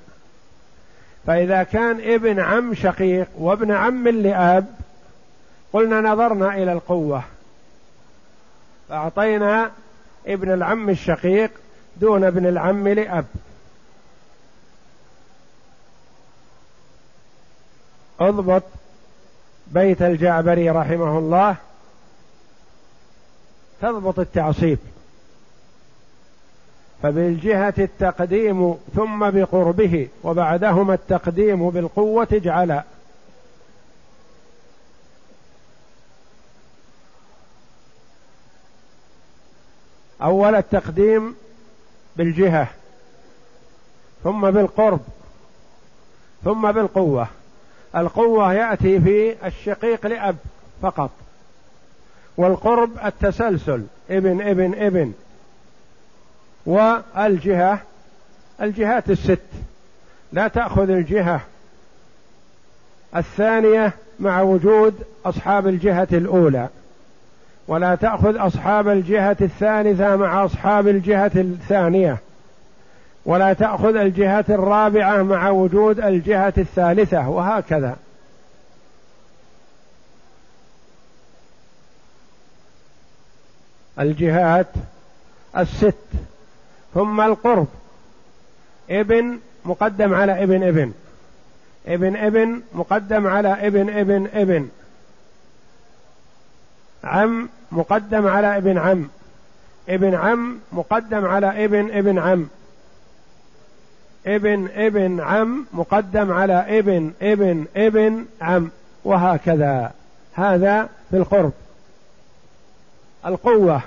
فإذا 1.27 1.63
كان 1.63 2.01
ابن 2.01 2.41
عم 2.41 2.75
شقيق 2.75 3.29
وابن 3.39 3.73
عم 3.73 4.09
لأب 4.09 4.67
قلنا 5.73 6.01
نظرنا 6.01 6.55
إلى 6.55 6.73
القوة. 6.73 7.23
فأعطينا 8.89 9.71
ابن 10.27 10.53
العم 10.53 10.89
الشقيق 10.89 11.51
دون 11.97 12.25
ابن 12.25 12.47
العم 12.47 12.89
لأب. 12.89 13.27
اضبط 18.21 18.63
بيت 19.67 20.03
الجعبري 20.03 20.71
رحمه 20.71 21.19
الله 21.19 21.57
تضبط 23.83 24.19
التعصيب. 24.19 24.79
فبالجهة 27.03 27.75
التقديم 27.79 28.75
ثم 28.95 29.31
بقربه 29.31 30.09
وبعدهما 30.25 30.95
التقديم 30.95 31.71
بالقوة 31.71 32.29
اجعل 32.33 32.83
أول 40.23 40.55
التقديم 40.55 41.37
بالجهة 42.17 42.69
ثم 44.25 44.51
بالقرب 44.51 45.01
ثم 46.45 46.73
بالقوة. 46.73 47.29
القوة 47.97 48.53
يأتي 48.53 49.01
في 49.01 49.47
الشقيق 49.47 50.07
لأب 50.07 50.37
فقط. 50.83 51.11
والقرب 52.37 52.91
التسلسل 53.05 53.83
ابن 54.11 54.43
ابن 54.43 54.75
ابن. 54.75 55.13
والجهة 56.67 57.79
الجهات 58.63 59.11
الست. 59.11 59.41
لا 60.33 60.49
تأخذ 60.49 60.91
الجهة. 60.91 61.41
الثانية 63.17 63.93
مع 64.21 64.43
وجود 64.43 64.95
أصحاب 65.25 65.67
الجهة 65.67 66.09
الأولى. 66.13 66.69
ولا 67.69 67.95
تأخذ 67.95 68.47
أصحاب 68.47 68.89
الجهة 68.89 69.37
الثالثة 69.41 70.17
مع 70.17 70.45
أصحاب 70.45 70.89
الجهة 70.89 71.33
الثانية. 71.35 72.19
ولا 73.27 73.53
تأخذ 73.53 73.97
الجهة 73.97 74.45
الرابعة 74.49 75.23
مع 75.23 75.51
وجود 75.51 76.01
الجهة 76.01 76.53
الثالثة 76.59 77.29
وهكذا. 77.29 77.97
الجهات 84.01 84.67
الست 85.59 85.95
ثم 86.95 87.21
القرب. 87.21 87.67
ابن 88.91 89.39
مقدم 89.65 90.15
على 90.15 90.43
ابن 90.43 90.63
ابن. 90.63 90.93
ابن 91.87 92.17
ابن 92.17 92.63
مقدم 92.75 93.27
على 93.27 93.67
ابن 93.67 93.91
ابن 93.91 94.29
ابن. 94.35 94.69
عم 97.05 97.49
مقدم 97.73 98.27
على 98.27 98.57
ابن 98.57 98.79
عم. 98.79 99.09
ابن 99.89 100.15
عم 100.15 100.59
مقدم 100.73 101.25
على 101.25 101.65
ابن 101.65 101.91
ابن 101.91 102.19
عم. 102.19 102.49
ابن 104.27 104.69
ابن 104.75 105.21
عم 105.21 105.67
مقدم 105.73 106.33
على 106.33 106.79
ابن 106.79 107.13
ابن 107.23 107.67
ابن 107.77 108.27
عم 108.41 108.71
وهكذا. 109.05 109.93
هذا 110.35 110.89
في 111.11 111.17
القرب. 111.17 111.53
القوة. 113.27 113.81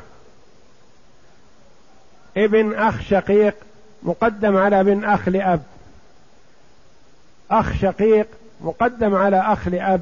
ابن 2.38 2.76
أخ 2.76 3.02
شقيق 3.02 3.56
مقدم 4.04 4.58
على 4.58 4.80
ابن 4.80 5.04
أخ 5.04 5.30
لأب. 5.30 5.62
أخ 7.52 7.74
شقيق 7.82 8.28
مقدم 8.62 9.16
على 9.16 9.40
أخ 9.40 9.68
لأب. 9.68 10.02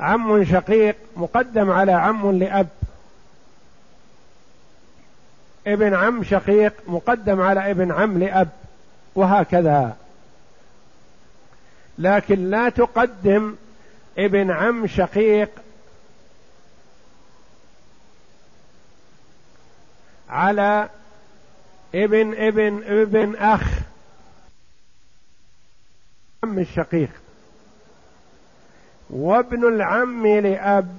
عم 0.00 0.44
شقيق 0.44 0.96
مقدم 1.16 1.70
على 1.70 1.92
عم 1.92 2.38
لأب. 2.38 2.68
ابن 5.66 5.94
عم 5.94 6.24
شقيق 6.24 6.72
مقدم 6.86 7.40
على 7.40 7.70
ابن 7.70 7.92
عم 7.92 8.18
لأب 8.18 8.48
وهكذا. 9.14 9.96
لكن 11.98 12.50
لا 12.50 12.68
تقدم 12.68 13.54
ابن 14.18 14.50
عم 14.50 14.86
شقيق 14.86 15.50
على 20.28 20.88
ابن 21.94 22.34
ابن 22.34 22.82
ابن 22.86 23.36
أخ 23.36 23.62
عم 26.44 26.58
الشقيق 26.58 27.10
وابن 29.10 29.68
العم 29.68 30.26
لأب 30.26 30.96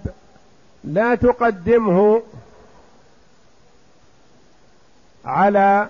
لا 0.84 1.16
تقدمه 1.16 2.24
على 5.28 5.88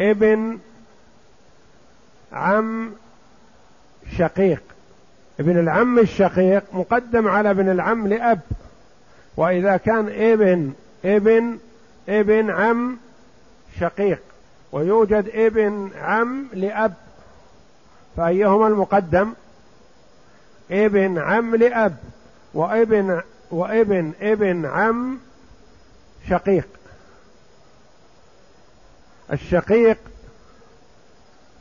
ابن 0.00 0.58
عم 2.32 2.92
شقيق. 4.18 4.62
ابن 5.40 5.58
العم 5.58 5.98
الشقيق 5.98 6.64
مقدم 6.72 7.28
على 7.28 7.50
ابن 7.50 7.68
العم 7.68 8.06
لأب. 8.06 8.40
وإذا 9.36 9.76
كان 9.76 10.08
ابن 10.08 10.72
ابن 11.04 11.58
ابن 12.08 12.50
عم 12.50 12.96
شقيق. 13.80 14.22
ويوجد 14.72 15.30
ابن 15.34 15.90
عم 16.00 16.46
لأب. 16.52 16.94
فأيهما 18.16 18.66
المقدم؟ 18.66 19.32
ابن 20.70 21.18
عم 21.18 21.56
لأب 21.56 21.96
وابن 22.54 23.20
وابن 23.50 24.12
ابن 24.20 24.66
عم 24.66 25.18
شقيق. 26.30 26.68
الشقيق 29.32 29.98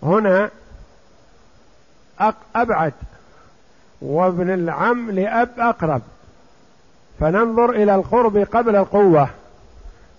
هنا 0.04 0.50
أبعد 2.56 2.94
وابن 4.02 4.54
العم 4.54 5.12
لأب 5.12 5.50
أقرب. 5.60 6.02
فننظر 7.20 7.70
إلى 7.70 7.96
القرب 7.96 8.38
قبل 8.38 8.76
القوة. 8.76 9.30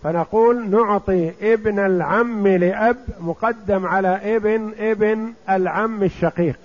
فنقول 0.03 0.71
نعطي 0.71 1.53
ابن 1.53 1.79
العم 1.79 2.49
لأب 2.49 2.97
مقدم 3.21 3.87
على 3.87 4.37
ابن 4.37 4.75
ابن 4.79 5.33
العم 5.51 6.03
الشقيق. 6.03 6.59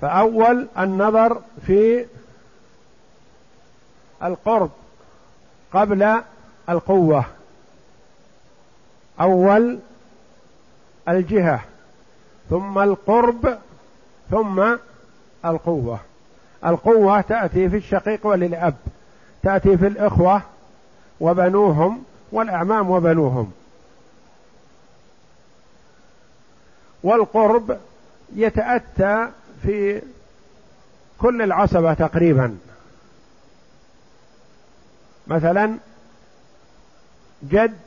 فأول 0.00 0.68
النظر 0.78 1.42
في 1.66 2.06
القرب 4.22 4.70
قبل 5.72 6.22
القوة. 6.68 7.24
أول 9.20 9.78
الجهة 11.08 11.64
ثم 12.50 12.78
القرب 12.78 13.58
ثم 14.30 14.76
القوة. 15.44 16.00
القوة 16.66 17.20
تأتي 17.20 17.68
في 17.68 17.76
الشقيق 17.76 18.26
وللأب 18.26 18.74
تأتي 19.42 19.76
في 19.76 19.86
الإخوة 19.86 20.42
وبنوهم 21.20 22.04
والأعمام 22.32 22.90
وبنوهم. 22.90 23.52
والقرب 27.02 27.78
يتأتى 28.34 29.28
في 29.62 30.02
كل 31.18 31.42
العصبة 31.42 31.94
تقريبا. 31.94 32.58
مثلا 35.26 35.78
جد 37.42 37.78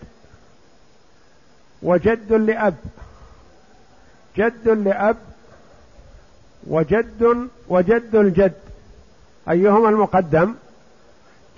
وجد 1.82 2.34
لأب. 2.34 2.76
جد 4.38 4.70
لأب 4.70 5.18
وجد 6.68 7.48
وجد 7.70 8.16
الجد. 8.16 8.54
أيهما 9.50 9.90
المقدم؟ 9.90 10.54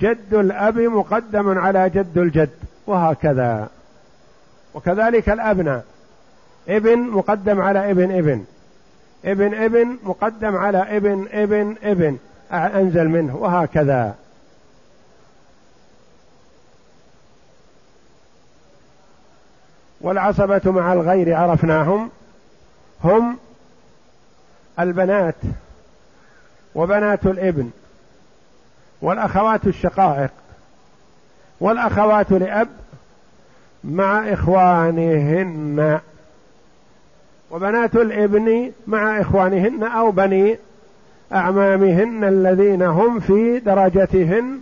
جد 0.01 0.33
الأب 0.33 0.79
مقدم 0.79 1.57
على 1.59 1.89
جد 1.89 2.17
الجد 2.17 2.49
وهكذا. 2.87 3.69
وكذلك 4.73 5.29
الأبناء. 5.29 5.85
ابن 6.69 6.99
مقدم 6.99 7.61
على 7.61 7.91
ابن 7.91 8.11
ابن. 8.11 8.45
ابن 9.25 9.53
ابن 9.53 9.97
مقدم 10.03 10.55
على 10.55 10.97
ابن 10.97 11.27
ابن 11.31 11.75
ابن. 11.83 12.17
أنزل 12.51 13.07
منه 13.07 13.35
وهكذا. 13.35 14.15
والعصبة 20.01 20.61
مع 20.65 20.93
الغير 20.93 21.35
عرفناهم 21.35 22.09
هم 23.03 23.37
البنات 24.79 25.35
وبنات 26.75 27.25
الابن 27.25 27.69
والأخوات 29.01 29.67
الشقائق 29.67 30.31
والأخوات 31.59 32.31
لأب 32.31 32.67
مع 33.83 34.33
إخوانهن 34.33 35.99
وبنات 37.51 37.95
الابن 37.95 38.71
مع 38.87 39.21
إخوانهن 39.21 39.83
أو 39.83 40.11
بني 40.11 40.57
أعمامهن 41.33 42.23
الذين 42.23 42.81
هم 42.81 43.19
في 43.19 43.59
درجتهن 43.59 44.59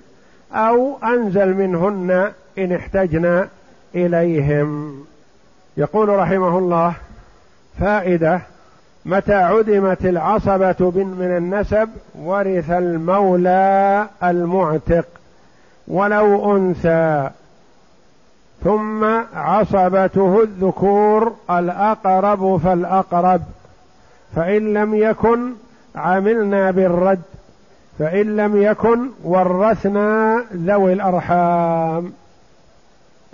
أو 0.54 0.98
أنزل 1.04 1.54
منهن 1.54 2.32
إن 2.58 2.72
احتجنا 2.72 3.50
إليهم. 3.96 5.06
يقول 5.78 6.10
رحمه 6.10 6.58
الله 6.58 6.94
فائدة 7.80 8.42
متى 9.06 9.34
عدمت 9.34 10.06
العصبة 10.06 10.92
من 10.92 11.38
النسب 11.38 11.90
ورث 12.16 12.72
المولى 12.72 14.08
المعتق 14.24 15.06
ولو 15.88 16.58
أنثى 16.58 17.30
ثم 18.64 19.06
عصبته 19.36 20.44
الذكور 20.44 21.36
الأقرب 21.50 22.58
فالأقرب 22.58 23.42
فإن 24.36 24.74
لم 24.74 24.96
يكن 24.96 25.54
عملنا 25.96 26.72
بالرد 26.72 27.22
فإن 28.00 28.36
لم 28.36 28.62
يكن 28.62 29.10
ورثنا 29.24 30.42
ذوي 30.54 30.94
الأرحام. 30.94 32.14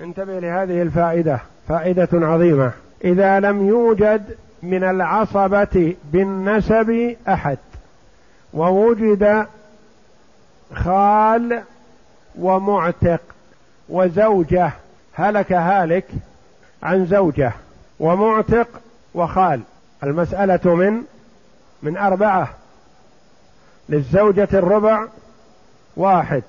انتبه 0.01 0.39
لهذه 0.39 0.81
الفائدة. 0.81 1.39
فائدة 1.67 2.09
عظيمة. 2.13 2.71
إذا 3.03 3.39
لم 3.39 3.67
يوجد 3.67 4.37
من 4.63 4.83
العصبة 4.83 5.95
بالنسب 6.11 7.15
أحد 7.27 7.57
ووجد 8.53 9.45
خال 10.73 11.63
ومعتق 12.39 13.21
وزوجة 13.89 14.71
هلك 15.13 15.51
هالك 15.51 16.05
عن 16.83 17.05
زوجة 17.05 17.53
ومعتق 17.99 18.67
وخال. 19.13 19.61
المسألة 20.03 20.75
من 20.75 21.01
من 21.83 21.97
أربعة. 21.97 22.49
للزوجة 23.89 24.47
الربع 24.53 25.07
واحد 25.97 26.43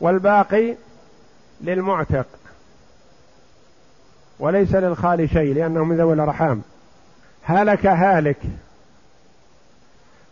والباقي 0.00 0.74
للمعتق. 1.60 2.26
وليس 4.38 4.74
للخال 4.74 5.30
شيء 5.30 5.54
لأنه 5.54 5.84
من 5.84 5.96
ذوي 5.96 6.14
الأرحام. 6.14 6.62
هلك 7.42 7.86
هالك 7.86 8.40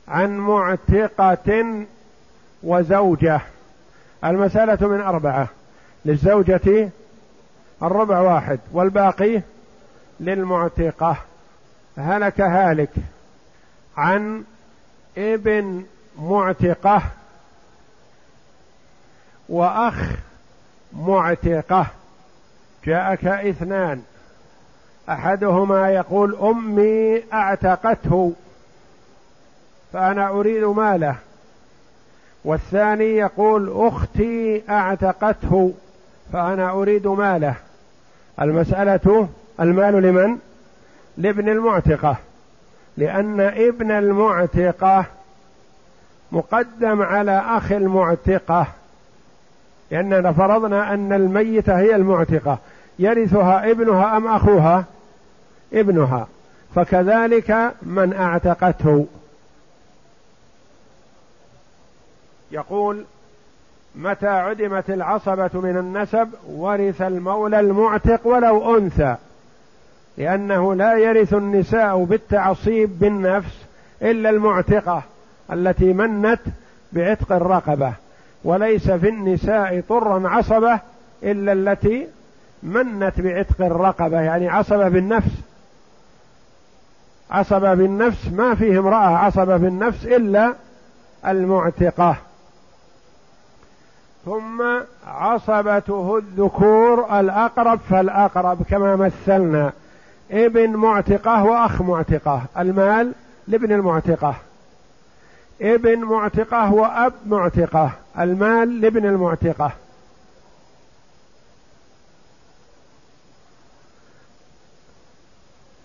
عن 0.09 0.39
معتقة 0.39 1.85
وزوجة. 2.63 3.41
المسألة 4.25 4.89
من 4.89 5.01
أربعة 5.01 5.49
للزوجة 6.05 6.91
الربع 7.83 8.21
واحد 8.21 8.61
والباقي 8.73 9.43
للمعتقة. 10.21 11.17
هلك 11.99 12.41
هالك 12.41 12.91
عن 13.97 14.45
ابن 15.19 15.85
معتقة 16.19 17.03
وأخ 19.49 19.95
معتقة. 20.93 21.87
جاءك 22.87 23.27
اثنان. 23.27 24.03
أحدهما 25.09 25.91
يقول 25.91 26.37
أمي 26.37 27.23
أعتقته 27.33 28.33
فأنا 29.93 30.29
أريد 30.29 30.65
ماله. 30.65 31.17
والثاني 32.45 33.17
يقول 33.17 33.73
أختي 33.87 34.63
أعتقته 34.71 35.73
فأنا 36.33 36.71
أريد 36.71 37.07
ماله. 37.07 37.55
المسألة 38.41 39.29
المال 39.61 40.03
لمن؟ 40.03 40.39
لابن 41.17 41.49
المعتقة. 41.49 42.17
لأن 42.97 43.41
ابن 43.41 43.91
المعتقة 43.91 45.05
مقدم 46.33 47.03
على 47.03 47.39
أخ 47.57 47.73
المعتقة. 47.73 48.67
لأننا 49.91 50.33
فرضنا 50.33 50.95
أن 50.95 51.13
الميتة 51.13 51.79
هي 51.79 51.97
المعتقة. 51.97 52.59
يرثها 52.99 53.71
ابنها 53.71 54.17
أم 54.17 54.27
أخوها؟ 54.27 54.85
ابنها. 55.73 56.27
فكذلك 56.75 57.75
من 57.83 58.13
أعتقته. 58.13 59.07
يقول 62.51 63.05
متى 63.95 64.29
عدمت 64.29 64.91
العصبة 64.91 65.51
من 65.55 65.77
النسب 65.77 66.29
ورث 66.49 67.03
المولى 67.03 67.61
المعتق 67.61 68.27
ولو 68.27 68.79
أنثى. 68.79 69.17
لأنه 70.19 70.75
لا 70.75 70.99
يرث 70.99 71.35
النساء 71.35 72.05
بالتعصيب 72.05 72.99
بالنفس 72.99 73.55
إلا 74.03 74.31
المعتقة 74.31 75.03
التي 75.53 75.93
منت 75.93 76.41
بعتق 76.93 77.33
الرقبة. 77.33 77.93
وليس 78.45 78.91
في 78.91 79.09
النساء 79.09 79.83
طرا 79.89 80.29
عصبة 80.29 80.81
إلا 81.23 81.53
التي 81.53 82.07
منت 82.67 83.21
بعتق 83.21 83.61
الرقبة 83.61 84.21
يعني 84.21 84.49
عصبة 84.49 84.89
بالنفس. 84.89 85.31
عصبة 87.31 87.75
بالنفس 87.75 88.29
ما 88.29 88.55
فيه 88.55 88.79
امرأة 88.79 89.17
عصبة 89.17 89.57
بالنفس 89.57 90.05
إلا 90.05 90.55
المعتقة. 91.27 92.17
ثم 94.25 94.63
عصبته 95.07 96.19
الذكور 96.19 97.21
الأقرب 97.21 97.81
فالأقرب 97.91 98.63
كما 98.63 98.97
مثلنا 98.97 99.73
ابن 100.31 100.77
معتقة 100.77 101.45
وأخ 101.45 101.83
معتقة. 101.83 102.43
المال 102.59 103.13
لابن 103.49 103.73
المعتقة. 103.73 104.35
ابن 105.63 105.99
معتقة 105.99 106.73
وأب 106.73 107.13
معتقة. 107.27 107.91
المال 108.19 108.81
لابن 108.81 109.07
المعتقة. 109.07 109.73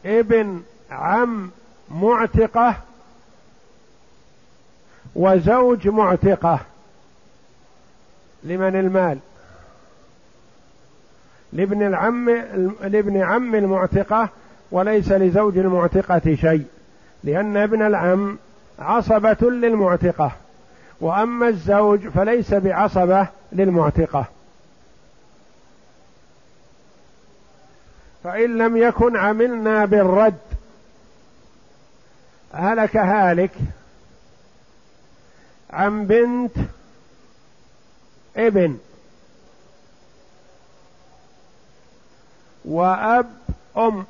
ابن 0.06 0.62
عم 0.92 1.52
معتقة 1.92 2.76
وزوج 5.16 5.88
معتقة 5.88 6.60
لمن 8.44 8.76
المال؟ 8.76 9.18
لابن 11.54 11.88
العم 11.88 12.30
لابن 12.82 13.22
عم 13.22 13.56
المعتقة 13.56 14.30
وليس 14.72 15.12
لزوج 15.12 15.58
المعتقة 15.58 16.36
شيء 16.36 16.66
لأن 17.24 17.58
ابن 17.58 17.82
العم 17.82 18.38
عصبة 18.80 19.38
للمعتقة 19.42 20.32
وأما 21.02 21.48
الزوج 21.48 22.08
فليس 22.08 22.54
بعصبة 22.54 23.28
للمعتقة. 23.52 24.26
فإن 28.24 28.58
لم 28.58 28.78
يكن 28.78 29.18
عملنا 29.18 29.86
بالرد 29.86 30.38
هلك 32.54 32.98
هالك 32.98 33.52
عن 35.70 36.06
بنت 36.06 36.52
ابن 38.38 38.78
وأب 42.66 43.34
أم 43.78 44.06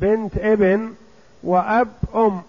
بنت 0.00 0.38
ابن 0.38 0.94
وأب 1.42 1.88
أم. 2.14 2.42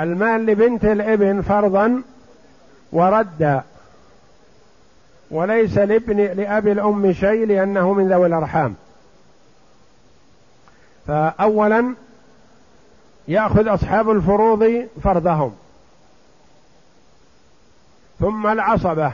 المال 0.00 0.46
لبنت 0.46 0.84
الابن 0.84 1.42
فرضا 1.42 2.02
وردا 2.92 3.62
وليس 5.30 5.78
لابن 5.78 6.16
لأب 6.16 6.68
الأم 6.68 7.12
شيء 7.12 7.46
لأنه 7.46 7.92
من 7.92 8.12
ذوي 8.12 8.26
الأرحام. 8.26 8.74
فأولا 11.06 11.94
يأخذ 13.28 13.74
أصحاب 13.74 14.10
الفروض 14.10 14.88
فرضهم. 15.02 15.56
ثم 18.20 18.46
العصبة. 18.46 19.12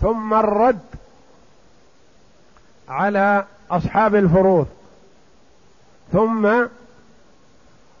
ثم 0.00 0.34
الرد 0.34 0.80
على 2.88 3.44
أصحاب 3.70 4.14
الفروض. 4.14 4.66
ثم 6.12 6.66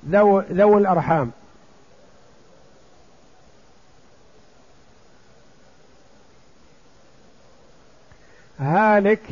ذو, 0.08 0.40
ذو 0.40 0.78
الأرحام. 0.78 1.30
هالك 8.60 9.22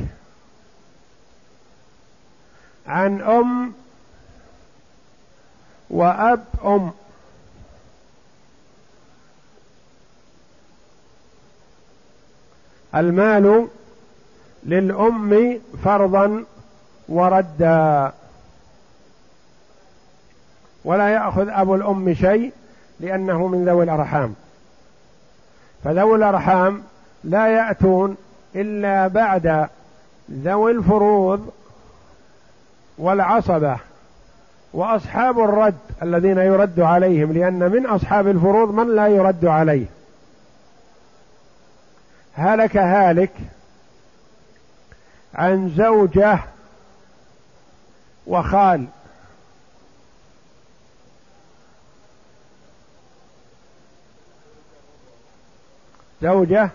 عن 2.86 3.20
أم 3.20 3.72
وأب 5.90 6.44
أم. 6.64 6.92
المال 12.94 13.68
للأم 14.64 15.60
فرضا 15.84 16.44
وردا. 17.08 18.12
ولا 20.88 21.08
يأخذ 21.08 21.48
أبو 21.48 21.74
الأم 21.74 22.14
شيء 22.14 22.52
لأنه 23.00 23.46
من 23.46 23.64
ذوي 23.64 23.84
الأرحام. 23.84 24.34
فذوي 25.84 26.16
الأرحام 26.16 26.82
لا 27.24 27.46
يأتون 27.46 28.16
إلا 28.56 29.06
بعد 29.06 29.68
ذوي 30.30 30.72
الفروض 30.72 31.50
والعصبة 32.98 33.76
وأصحاب 34.72 35.38
الرد 35.40 35.78
الذين 36.02 36.38
يرد 36.38 36.80
عليهم 36.80 37.32
لأن 37.32 37.70
من 37.70 37.86
أصحاب 37.86 38.28
الفروض 38.28 38.74
من 38.74 38.96
لا 38.96 39.08
يرد 39.08 39.44
عليه. 39.44 39.86
هلك 42.34 42.76
هالك 42.76 43.32
عن 45.34 45.68
زوجة 45.76 46.38
وخال. 48.26 48.84
زوجة 56.22 56.70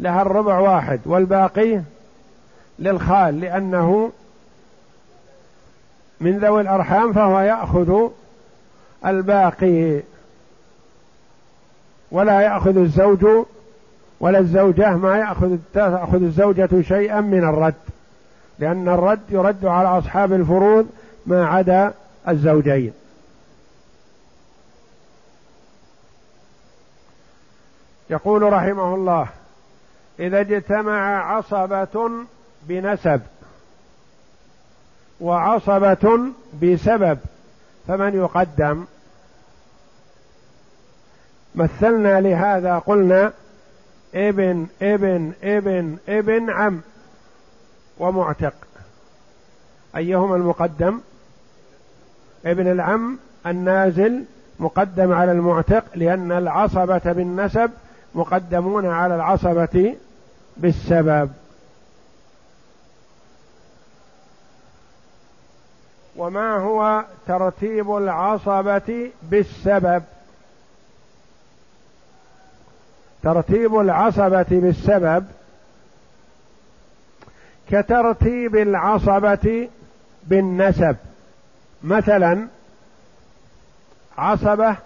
لها 0.00 0.22
الربع 0.22 0.58
واحد 0.58 1.00
والباقي 1.06 1.80
للخال 2.78 3.40
لأنه 3.40 4.12
من 6.20 6.38
ذوي 6.38 6.60
الأرحام 6.60 7.12
فهو 7.12 7.40
يأخذ 7.40 8.10
الباقي 9.06 10.00
ولا 12.10 12.40
يأخذ 12.40 12.76
الزوج 12.76 13.26
ولا 14.20 14.38
الزوجة 14.38 14.96
ما 14.96 15.18
يأخذ 15.18 15.56
تأخذ 15.74 16.22
الزوجة 16.22 16.82
شيئا 16.82 17.20
من 17.20 17.44
الرد 17.44 17.74
لأن 18.58 18.88
الرد 18.88 19.20
يرد 19.30 19.66
على 19.66 19.88
أصحاب 19.88 20.32
الفروض 20.32 20.86
ما 21.26 21.46
عدا 21.46 21.92
الزوجين. 22.28 22.92
يقول 28.10 28.52
رحمه 28.52 28.94
الله 28.94 29.28
إذا 30.18 30.40
اجتمع 30.40 31.32
عصبة 31.32 32.10
بنسب 32.62 33.20
وعصبة 35.20 36.18
بسبب 36.62 37.18
فمن 37.88 38.14
يقدم؟ 38.14 38.84
مثلنا 41.54 42.20
لهذا 42.20 42.78
قلنا 42.78 43.32
ابن 44.14 44.66
ابن 44.82 45.32
ابن 45.42 45.96
ابن 46.08 46.50
عم 46.50 46.80
ومعتق. 47.98 48.54
أيهما 49.96 50.36
المقدم؟ 50.36 51.00
ابن 52.46 52.70
العم 52.70 53.18
النازل 53.46 54.24
مقدم 54.60 55.12
على 55.12 55.32
المعتق 55.32 55.84
لأن 55.94 56.32
العصبة 56.32 57.12
بالنسب 57.12 57.70
مقدمون 58.14 58.86
على 58.86 59.14
العصبة 59.14 59.96
بالسبب. 60.56 61.30
وما 66.16 66.56
هو 66.56 67.04
ترتيب 67.26 67.96
العصبة 67.96 69.10
بالسبب؟ 69.22 70.02
ترتيب 73.22 73.76
العصبة 73.76 74.46
بالسبب 74.50 75.26
كترتيب 77.70 78.56
العصبة 78.56 79.68
بالنسب. 80.24 80.96
مثلا 81.82 82.46
عصبة 84.18 84.76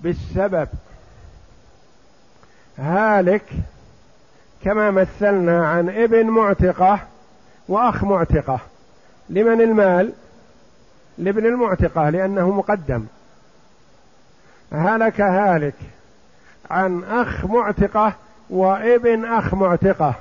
بالسبب. 0.00 0.68
هالك 2.78 3.44
كما 4.64 4.90
مثلنا 4.90 5.66
عن 5.68 5.88
ابن 5.88 6.26
معتقة 6.26 7.00
وأخ 7.68 8.04
معتقة. 8.04 8.60
لمن 9.28 9.60
المال؟ 9.60 10.12
لابن 11.18 11.46
المعتقة 11.46 12.10
لأنه 12.10 12.50
مقدم. 12.50 13.06
هلك 14.72 15.20
هالك 15.20 15.74
عن 16.70 17.04
أخ 17.04 17.44
معتقة 17.44 18.12
وابن 18.50 19.24
أخ 19.24 19.54
معتقة. 19.54 20.14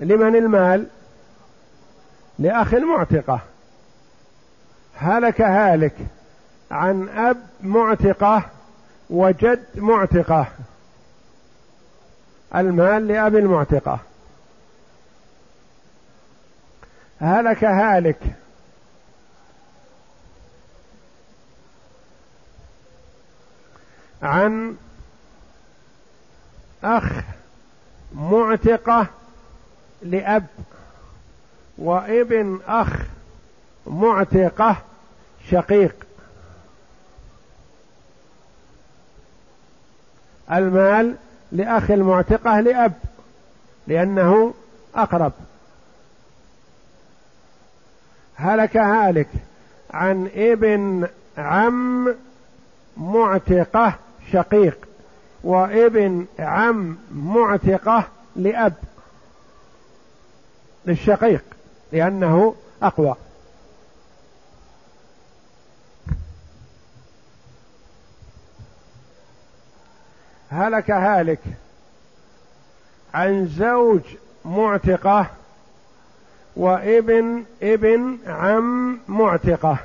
لمن 0.00 0.36
المال؟ 0.36 0.86
لأخ 2.38 2.74
المعتقة 2.74 3.40
هلك 4.96 5.40
هالك 5.40 5.94
عن 6.70 7.08
أب 7.08 7.36
معتقة 7.62 8.42
وجد 9.10 9.64
معتقة. 9.74 10.46
المال 12.54 13.08
لأب 13.08 13.36
المعتقة. 13.36 13.98
هلك 17.20 17.64
هالك. 17.64 18.20
عن 24.22 24.76
أخ 26.84 27.12
معتقة 28.14 29.06
لأب 30.02 30.46
وابن 31.78 32.60
أخ 32.66 32.92
معتقة 33.86 34.76
شقيق. 35.50 35.94
المال 40.52 41.16
لأخ 41.52 41.90
المعتقة 41.90 42.60
لأب 42.60 42.92
لأنه 43.86 44.54
أقرب. 44.94 45.32
هلك 48.36 48.76
هالك 48.76 49.28
عن 49.90 50.30
ابن 50.34 51.08
عم 51.38 52.14
معتقة 52.96 53.94
شقيق 54.32 54.78
وابن 55.44 56.26
عم 56.38 56.96
معتقة 57.12 58.04
لأب 58.36 58.74
للشقيق 60.86 61.44
لأنه 61.92 62.54
أقوى. 62.82 63.14
هلك 70.50 70.90
هالك 70.90 71.40
عن 73.14 73.46
زوج 73.46 74.00
معتقة 74.44 75.26
وابن 76.56 77.44
ابن 77.62 78.18
عم 78.26 78.98
معتقة. 79.08 79.78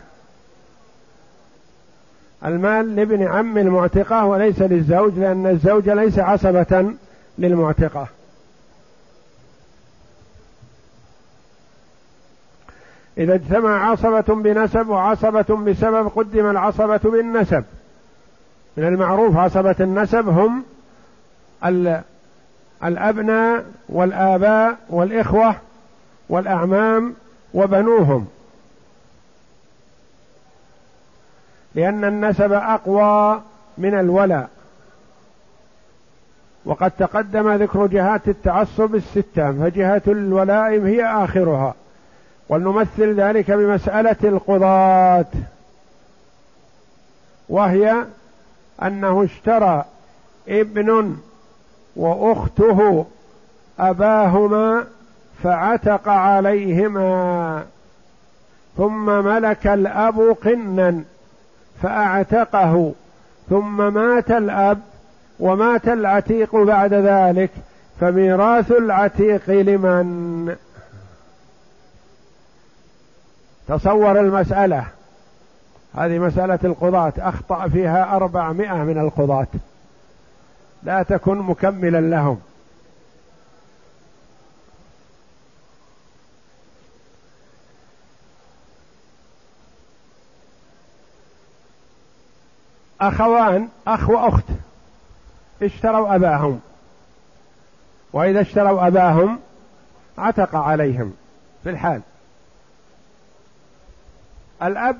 المال 2.45 2.95
لابن 2.95 3.23
عم 3.23 3.57
المعتقة 3.57 4.25
وليس 4.25 4.61
للزوج 4.61 5.19
لأن 5.19 5.47
الزوج 5.47 5.89
ليس 5.89 6.19
عصبة 6.19 6.93
للمعتقة. 7.37 8.07
إذا 13.17 13.35
اجتمع 13.35 13.91
عصبة 13.91 14.35
بنسب 14.35 14.89
وعصبة 14.89 15.55
بسبب 15.55 16.07
قدم 16.07 16.49
العصبة 16.49 16.97
بالنسب. 16.97 17.63
من 18.77 18.87
المعروف 18.87 19.37
عصبة 19.37 19.75
النسب 19.79 20.27
هم 20.27 20.63
الأبناء 22.83 23.65
والآباء 23.89 24.77
والإخوة 24.89 25.55
والأعمام 26.29 27.15
وبنوهم. 27.53 28.27
لأن 31.75 32.05
النسب 32.05 32.51
أقوى 32.51 33.41
من 33.77 33.99
الولاء 33.99 34.49
وقد 36.65 36.91
تقدم 36.91 37.51
ذكر 37.51 37.87
جهات 37.87 38.27
التعصب 38.27 38.95
الستة 38.95 39.51
فجهة 39.51 40.01
الولاء 40.07 40.69
هي 40.69 41.05
آخرها. 41.05 41.75
ولنمثل 42.49 43.13
ذلك 43.21 43.51
بمسألة 43.51 44.15
القضاة 44.23 45.25
وهي 47.49 48.05
أنه 48.83 49.23
اشترى 49.23 49.85
ابن 50.47 51.15
وأخته 51.95 53.05
أباهما 53.79 54.83
فعتق 55.43 56.09
عليهما 56.09 57.63
ثم 58.77 59.05
ملك 59.05 59.67
الأب 59.67 60.35
قنا 60.43 61.03
فأعتقه 61.81 62.93
ثم 63.49 63.93
مات 63.93 64.31
الأب 64.31 64.79
ومات 65.39 65.87
العتيق 65.87 66.55
بعد 66.55 66.93
ذلك 66.93 67.49
فميراث 67.99 68.71
العتيق 68.71 69.49
لمن؟ 69.49 70.55
تصور 73.67 74.19
المسألة. 74.19 74.85
هذه 75.95 76.19
مسألة 76.19 76.59
القضاة. 76.63 77.13
أخطأ 77.17 77.67
فيها 77.67 78.15
أربعمائة 78.15 78.83
من 78.83 78.97
القضاة. 78.97 79.47
لا 80.83 81.03
تكن 81.03 81.37
مكملا 81.37 82.01
لهم. 82.01 82.41
أخوان 93.01 93.69
أخ 93.87 94.09
وأخت 94.09 94.45
اشتروا 95.61 96.15
أباهم. 96.15 96.59
وإذا 98.13 98.41
اشتروا 98.41 98.87
أباهم 98.87 99.39
عتق 100.17 100.55
عليهم 100.55 101.13
في 101.63 101.69
الحال. 101.69 102.01
الأب 104.63 104.99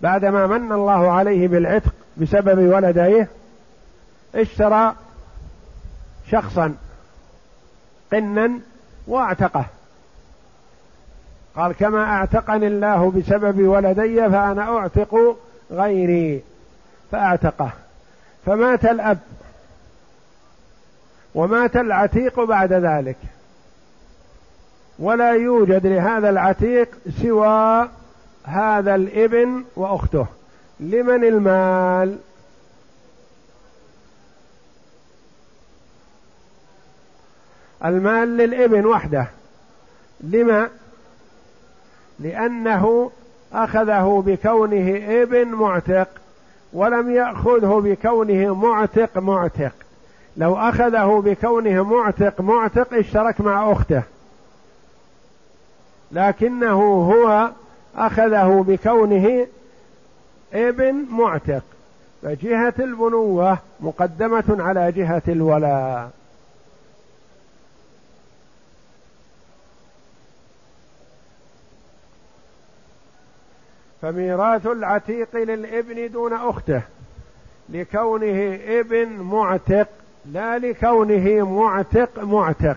بعدما 0.00 0.46
من 0.46 0.72
الله 0.72 1.12
عليه 1.12 1.48
بالعتق 1.48 1.92
بسبب 2.16 2.74
ولديه 2.74 3.28
اشترى 4.34 4.94
شخصا 6.30 6.74
قنا 8.12 8.58
واعتقه. 9.06 9.64
قال 11.56 11.72
كما 11.72 12.04
أعتقني 12.04 12.66
الله 12.66 13.10
بسبب 13.10 13.60
ولدي 13.60 14.30
فأنا 14.30 14.78
أعتق 14.78 15.36
غيري. 15.70 16.42
فأعتقه. 17.12 17.70
فمات 18.46 18.84
الأب. 18.84 19.18
ومات 21.34 21.76
العتيق 21.76 22.40
بعد 22.40 22.72
ذلك. 22.72 23.16
ولا 24.98 25.32
يوجد 25.32 25.86
لهذا 25.86 26.30
العتيق 26.30 26.88
سوى 27.22 27.88
هذا 28.46 28.94
الابن 28.94 29.64
وأخته. 29.76 30.26
لمن 30.80 31.24
المال؟ 31.24 32.18
المال 37.84 38.36
للابن 38.36 38.86
وحده. 38.86 39.26
لما؟ 40.20 40.68
لأنه 42.20 43.10
أخذه 43.52 44.22
بكونه 44.26 45.22
ابن 45.22 45.48
معتق 45.48 46.08
ولم 46.72 47.10
يأخذه 47.10 47.80
بكونه 47.84 48.54
معتق 48.54 49.18
معتق. 49.18 49.72
لو 50.36 50.56
أخذه 50.56 51.22
بكونه 51.24 51.84
معتق 51.84 52.40
معتق 52.40 52.94
اشترك 52.94 53.40
مع 53.40 53.72
أخته. 53.72 54.02
لكنه 56.12 56.82
هو 56.82 57.50
أخذه 57.96 58.64
بكونه 58.68 59.46
ابن 60.52 60.94
معتق 61.10 61.62
فجهة 62.22 62.74
البنوة 62.78 63.58
مقدمة 63.80 64.44
على 64.48 64.92
جهة 64.92 65.22
الولاء. 65.28 66.10
فميراث 74.02 74.66
العتيق 74.66 75.36
للابن 75.36 76.12
دون 76.12 76.32
أخته 76.32 76.82
لكونه 77.68 78.58
ابن 78.68 79.08
معتق 79.08 79.88
لا 80.26 80.58
لكونه 80.58 81.50
معتق 81.60 82.24
معتق. 82.24 82.76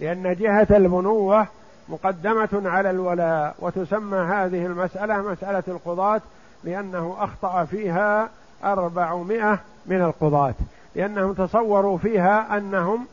لأن 0.00 0.34
جهة 0.34 0.66
البنوة 0.70 1.46
مقدمة 1.88 2.62
على 2.64 2.90
الولاء 2.90 3.54
وتسمى 3.58 4.18
هذه 4.18 4.66
المسألة 4.66 5.16
مسألة 5.16 5.62
القضاة 5.68 6.20
لأنه 6.64 7.16
أخطأ 7.18 7.64
فيها 7.64 8.30
أربعمائة 8.64 9.58
من 9.86 10.02
القضاة 10.02 10.54
لأنهم 10.94 11.32
تصوروا 11.32 11.98
فيها 11.98 12.56
أنهم 12.56 13.06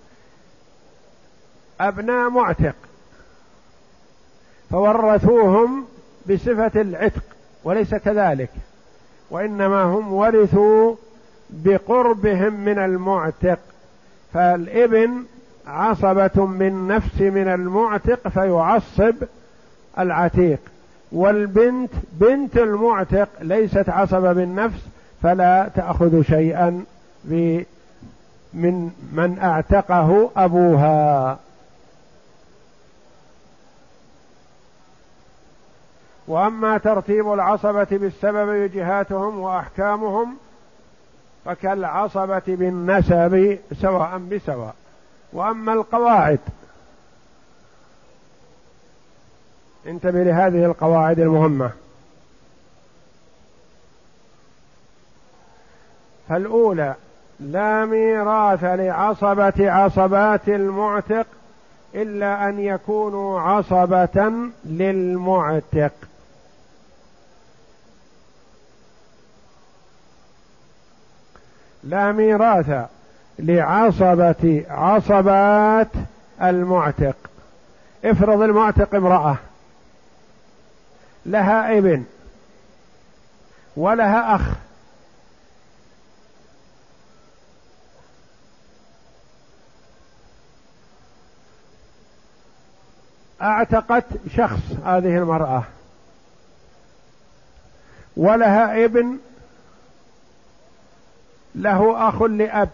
أبناء 1.82 2.30
معتق 2.30 2.76
فورثوهم 4.70 5.86
بصفة 6.30 6.82
العتق 6.82 7.24
وليس 7.64 7.96
كذلك 7.96 8.50
وإنما 9.30 9.84
هم 9.84 10.14
ورثوا 10.14 10.96
بقربهم 11.50 12.54
من 12.54 12.80
المعتق 12.80 13.60
فالإبن 14.34 15.24
عصبة 15.68 16.46
من 16.46 16.88
نفس 16.88 17.22
من 17.22 17.48
المعتق 17.48 18.28
فيعصب 18.28 19.16
العتيق. 20.00 20.60
والبنت 21.12 21.92
بنت 22.12 22.58
المعتق 22.58 23.30
ليست 23.42 23.90
عصبة 23.90 24.34
بالنفس 24.34 24.80
فلا 25.24 25.70
تأخذ 25.76 26.22
شيئا 26.22 26.84
من 28.54 28.92
من 29.14 29.40
اعتقه 29.42 30.32
أبوها. 30.38 31.40
وأما 36.28 36.78
ترتيب 36.78 37.34
العصبة 37.34 37.88
بالسبب 37.92 38.72
جهاتهم 38.74 39.40
وأحكامهم 39.40 40.38
فكالعصبة 41.46 42.42
بالنسب 42.48 43.58
سواء 43.82 44.18
بسواء. 44.18 44.76
وأما 45.34 45.74
القواعد. 45.74 46.40
انتبه 49.88 50.24
لهذه 50.24 50.66
القواعد 50.66 51.20
المهمة. 51.20 51.72
فالأولى 56.30 56.96
لا 57.40 57.86
ميراث 57.86 58.64
لعصبة 58.64 59.72
عصبات 59.72 60.50
المعتق 60.50 61.28
إلا 61.96 62.50
أن 62.50 62.60
يكونوا 62.60 63.40
عصبة 63.42 64.32
للمعتق. 64.66 65.92
لا 71.84 72.12
ميراث 72.12 72.90
لعصبة 73.40 74.66
عصبات 74.70 75.88
المعتق. 76.42 77.16
افرض 78.06 78.42
المعتق 78.42 78.96
امرأة. 78.96 79.38
لها 81.26 81.78
ابن. 81.78 82.04
ولها 83.78 84.36
أخ. 84.36 84.42
أعتقت 93.42 94.06
شخص 94.36 94.62
هذه 94.86 95.18
المرأة. 95.18 95.64
ولها 98.18 98.86
ابن. 98.86 99.18
له 101.56 102.10
أخ 102.10 102.22
لأب. 102.22 102.70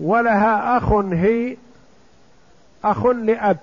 ولها 0.00 0.76
أخ 0.78 0.92
هي 0.92 1.56
أخ 2.84 3.06
لأب. 3.06 3.58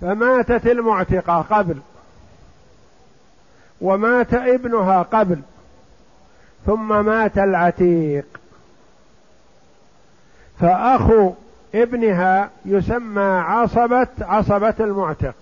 فماتت 0.00 0.66
المعتقة 0.66 1.40
قبل 1.40 1.80
ومات 3.80 4.34
ابنها 4.34 5.02
قبل 5.02 5.40
ثم 6.66 7.04
مات 7.04 7.38
العتيق. 7.38 8.26
فأخو 10.60 11.32
ابنها 11.74 12.50
يسمى 12.64 13.22
عصبة 13.22 14.08
عصبة 14.20 14.74
المعتق. 14.80 15.34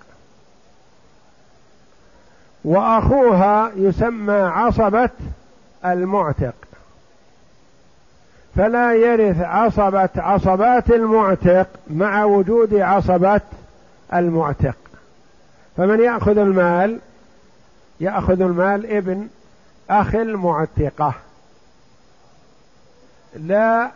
وأخوها 2.64 3.72
يسمى 3.76 4.32
عصبة 4.32 5.10
المعتق. 5.84 6.54
فلا 8.56 8.94
يرث 8.94 9.40
عصبة 9.40 10.08
عصبات 10.16 10.90
المعتق 10.90 11.68
مع 11.90 12.24
وجود 12.24 12.74
عصبة 12.74 13.40
المعتق. 14.14 14.76
فمن 15.76 16.00
يأخذ 16.00 16.38
المال 16.38 16.98
يأخذ 18.00 18.40
المال 18.40 18.96
ابن 18.96 19.28
أخ 19.90 20.14
المعتقة. 20.14 21.14
لا 23.36 23.90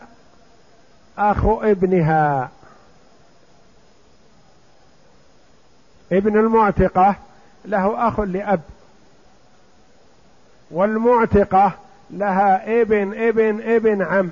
أخ 1.18 1.44
ابنها. 1.44 2.50
ابن 6.12 6.38
المعتقة 6.38 7.16
له 7.64 8.08
أخ 8.08 8.20
لأب. 8.20 8.60
والمعتقة 10.70 11.72
لها 12.10 12.80
ابن 12.82 13.28
ابن 13.28 13.60
ابن 13.62 14.02
عم. 14.02 14.30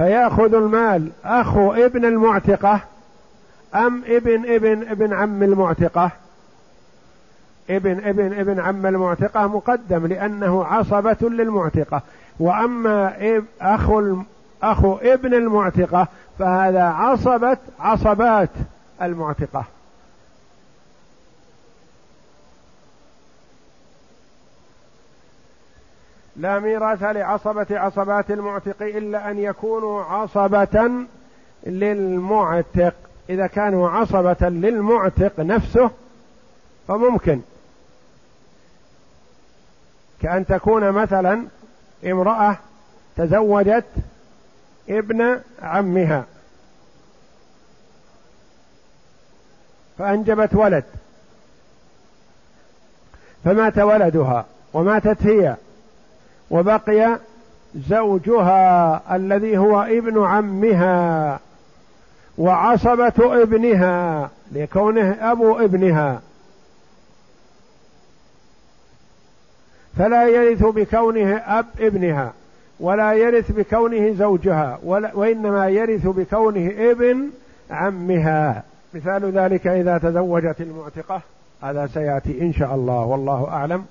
فيأخذ 0.00 0.54
المال 0.54 1.10
أخو 1.24 1.72
ابن 1.72 2.04
المعتقة 2.04 2.80
أم 3.74 4.02
ابن 4.06 4.54
ابن 4.54 4.88
ابن 4.88 5.12
عم 5.12 5.42
المعتقة؟ 5.42 6.10
ابن 7.70 8.00
ابن 8.04 8.32
ابن 8.32 8.60
عم 8.60 8.86
المعتقة 8.86 9.46
مقدم 9.46 10.06
لأنه 10.06 10.64
عصبة 10.64 11.16
للمعتقة. 11.22 12.02
وأما 12.38 13.42
أخو 13.60 14.16
أخو 14.62 14.96
ابن 14.96 15.34
المعتقة 15.34 16.08
فهذا 16.38 16.82
عصبة 16.82 17.58
عصبات 17.80 18.50
المعتقة. 19.02 19.64
لا 26.40 26.58
ميراث 26.58 27.02
لعصبة 27.02 27.66
عصبات 27.70 28.30
المعتق 28.30 28.82
إلا 28.82 29.30
أن 29.30 29.38
يكونوا 29.38 30.02
عصبة 30.02 30.90
للمعتق. 31.66 32.94
إذا 33.30 33.46
كانوا 33.46 33.90
عصبة 33.90 34.48
للمعتق 34.48 35.40
نفسه 35.40 35.90
فممكن. 36.88 37.40
كأن 40.22 40.46
تكون 40.46 40.90
مثلا 40.90 41.44
امرأة 42.06 42.56
تزوجت 43.16 43.86
ابن 44.88 45.40
عمها 45.62 46.24
فأنجبت 49.98 50.54
ولد 50.54 50.84
فمات 53.44 53.78
ولدها 53.78 54.46
وماتت 54.72 55.26
هي. 55.26 55.56
وبقي 56.50 57.18
زوجها 57.74 59.16
الذي 59.16 59.58
هو 59.58 59.82
ابن 59.82 60.24
عمها 60.24 61.40
وعصبة 62.38 63.42
ابنها 63.42 64.30
لكونه 64.52 65.16
أبو 65.20 65.58
ابنها. 65.58 66.20
فلا 69.98 70.28
يرث 70.28 70.62
بكونه 70.62 71.36
أب 71.36 71.66
ابنها 71.80 72.32
ولا 72.80 73.12
يرث 73.12 73.52
بكونه 73.52 74.12
زوجها 74.12 74.78
ولا 74.82 75.10
وإنما 75.14 75.68
يرث 75.68 76.06
بكونه 76.06 76.72
ابن 76.90 77.30
عمها. 77.70 78.62
مثال 78.94 79.32
ذلك 79.38 79.66
إذا 79.66 79.98
تزوجت 79.98 80.60
المعتقة 80.60 81.20
هذا 81.62 81.86
سيأتي 81.86 82.40
إن 82.40 82.52
شاء 82.52 82.74
الله 82.74 83.04
والله 83.04 83.48
أعلم. 83.48 83.84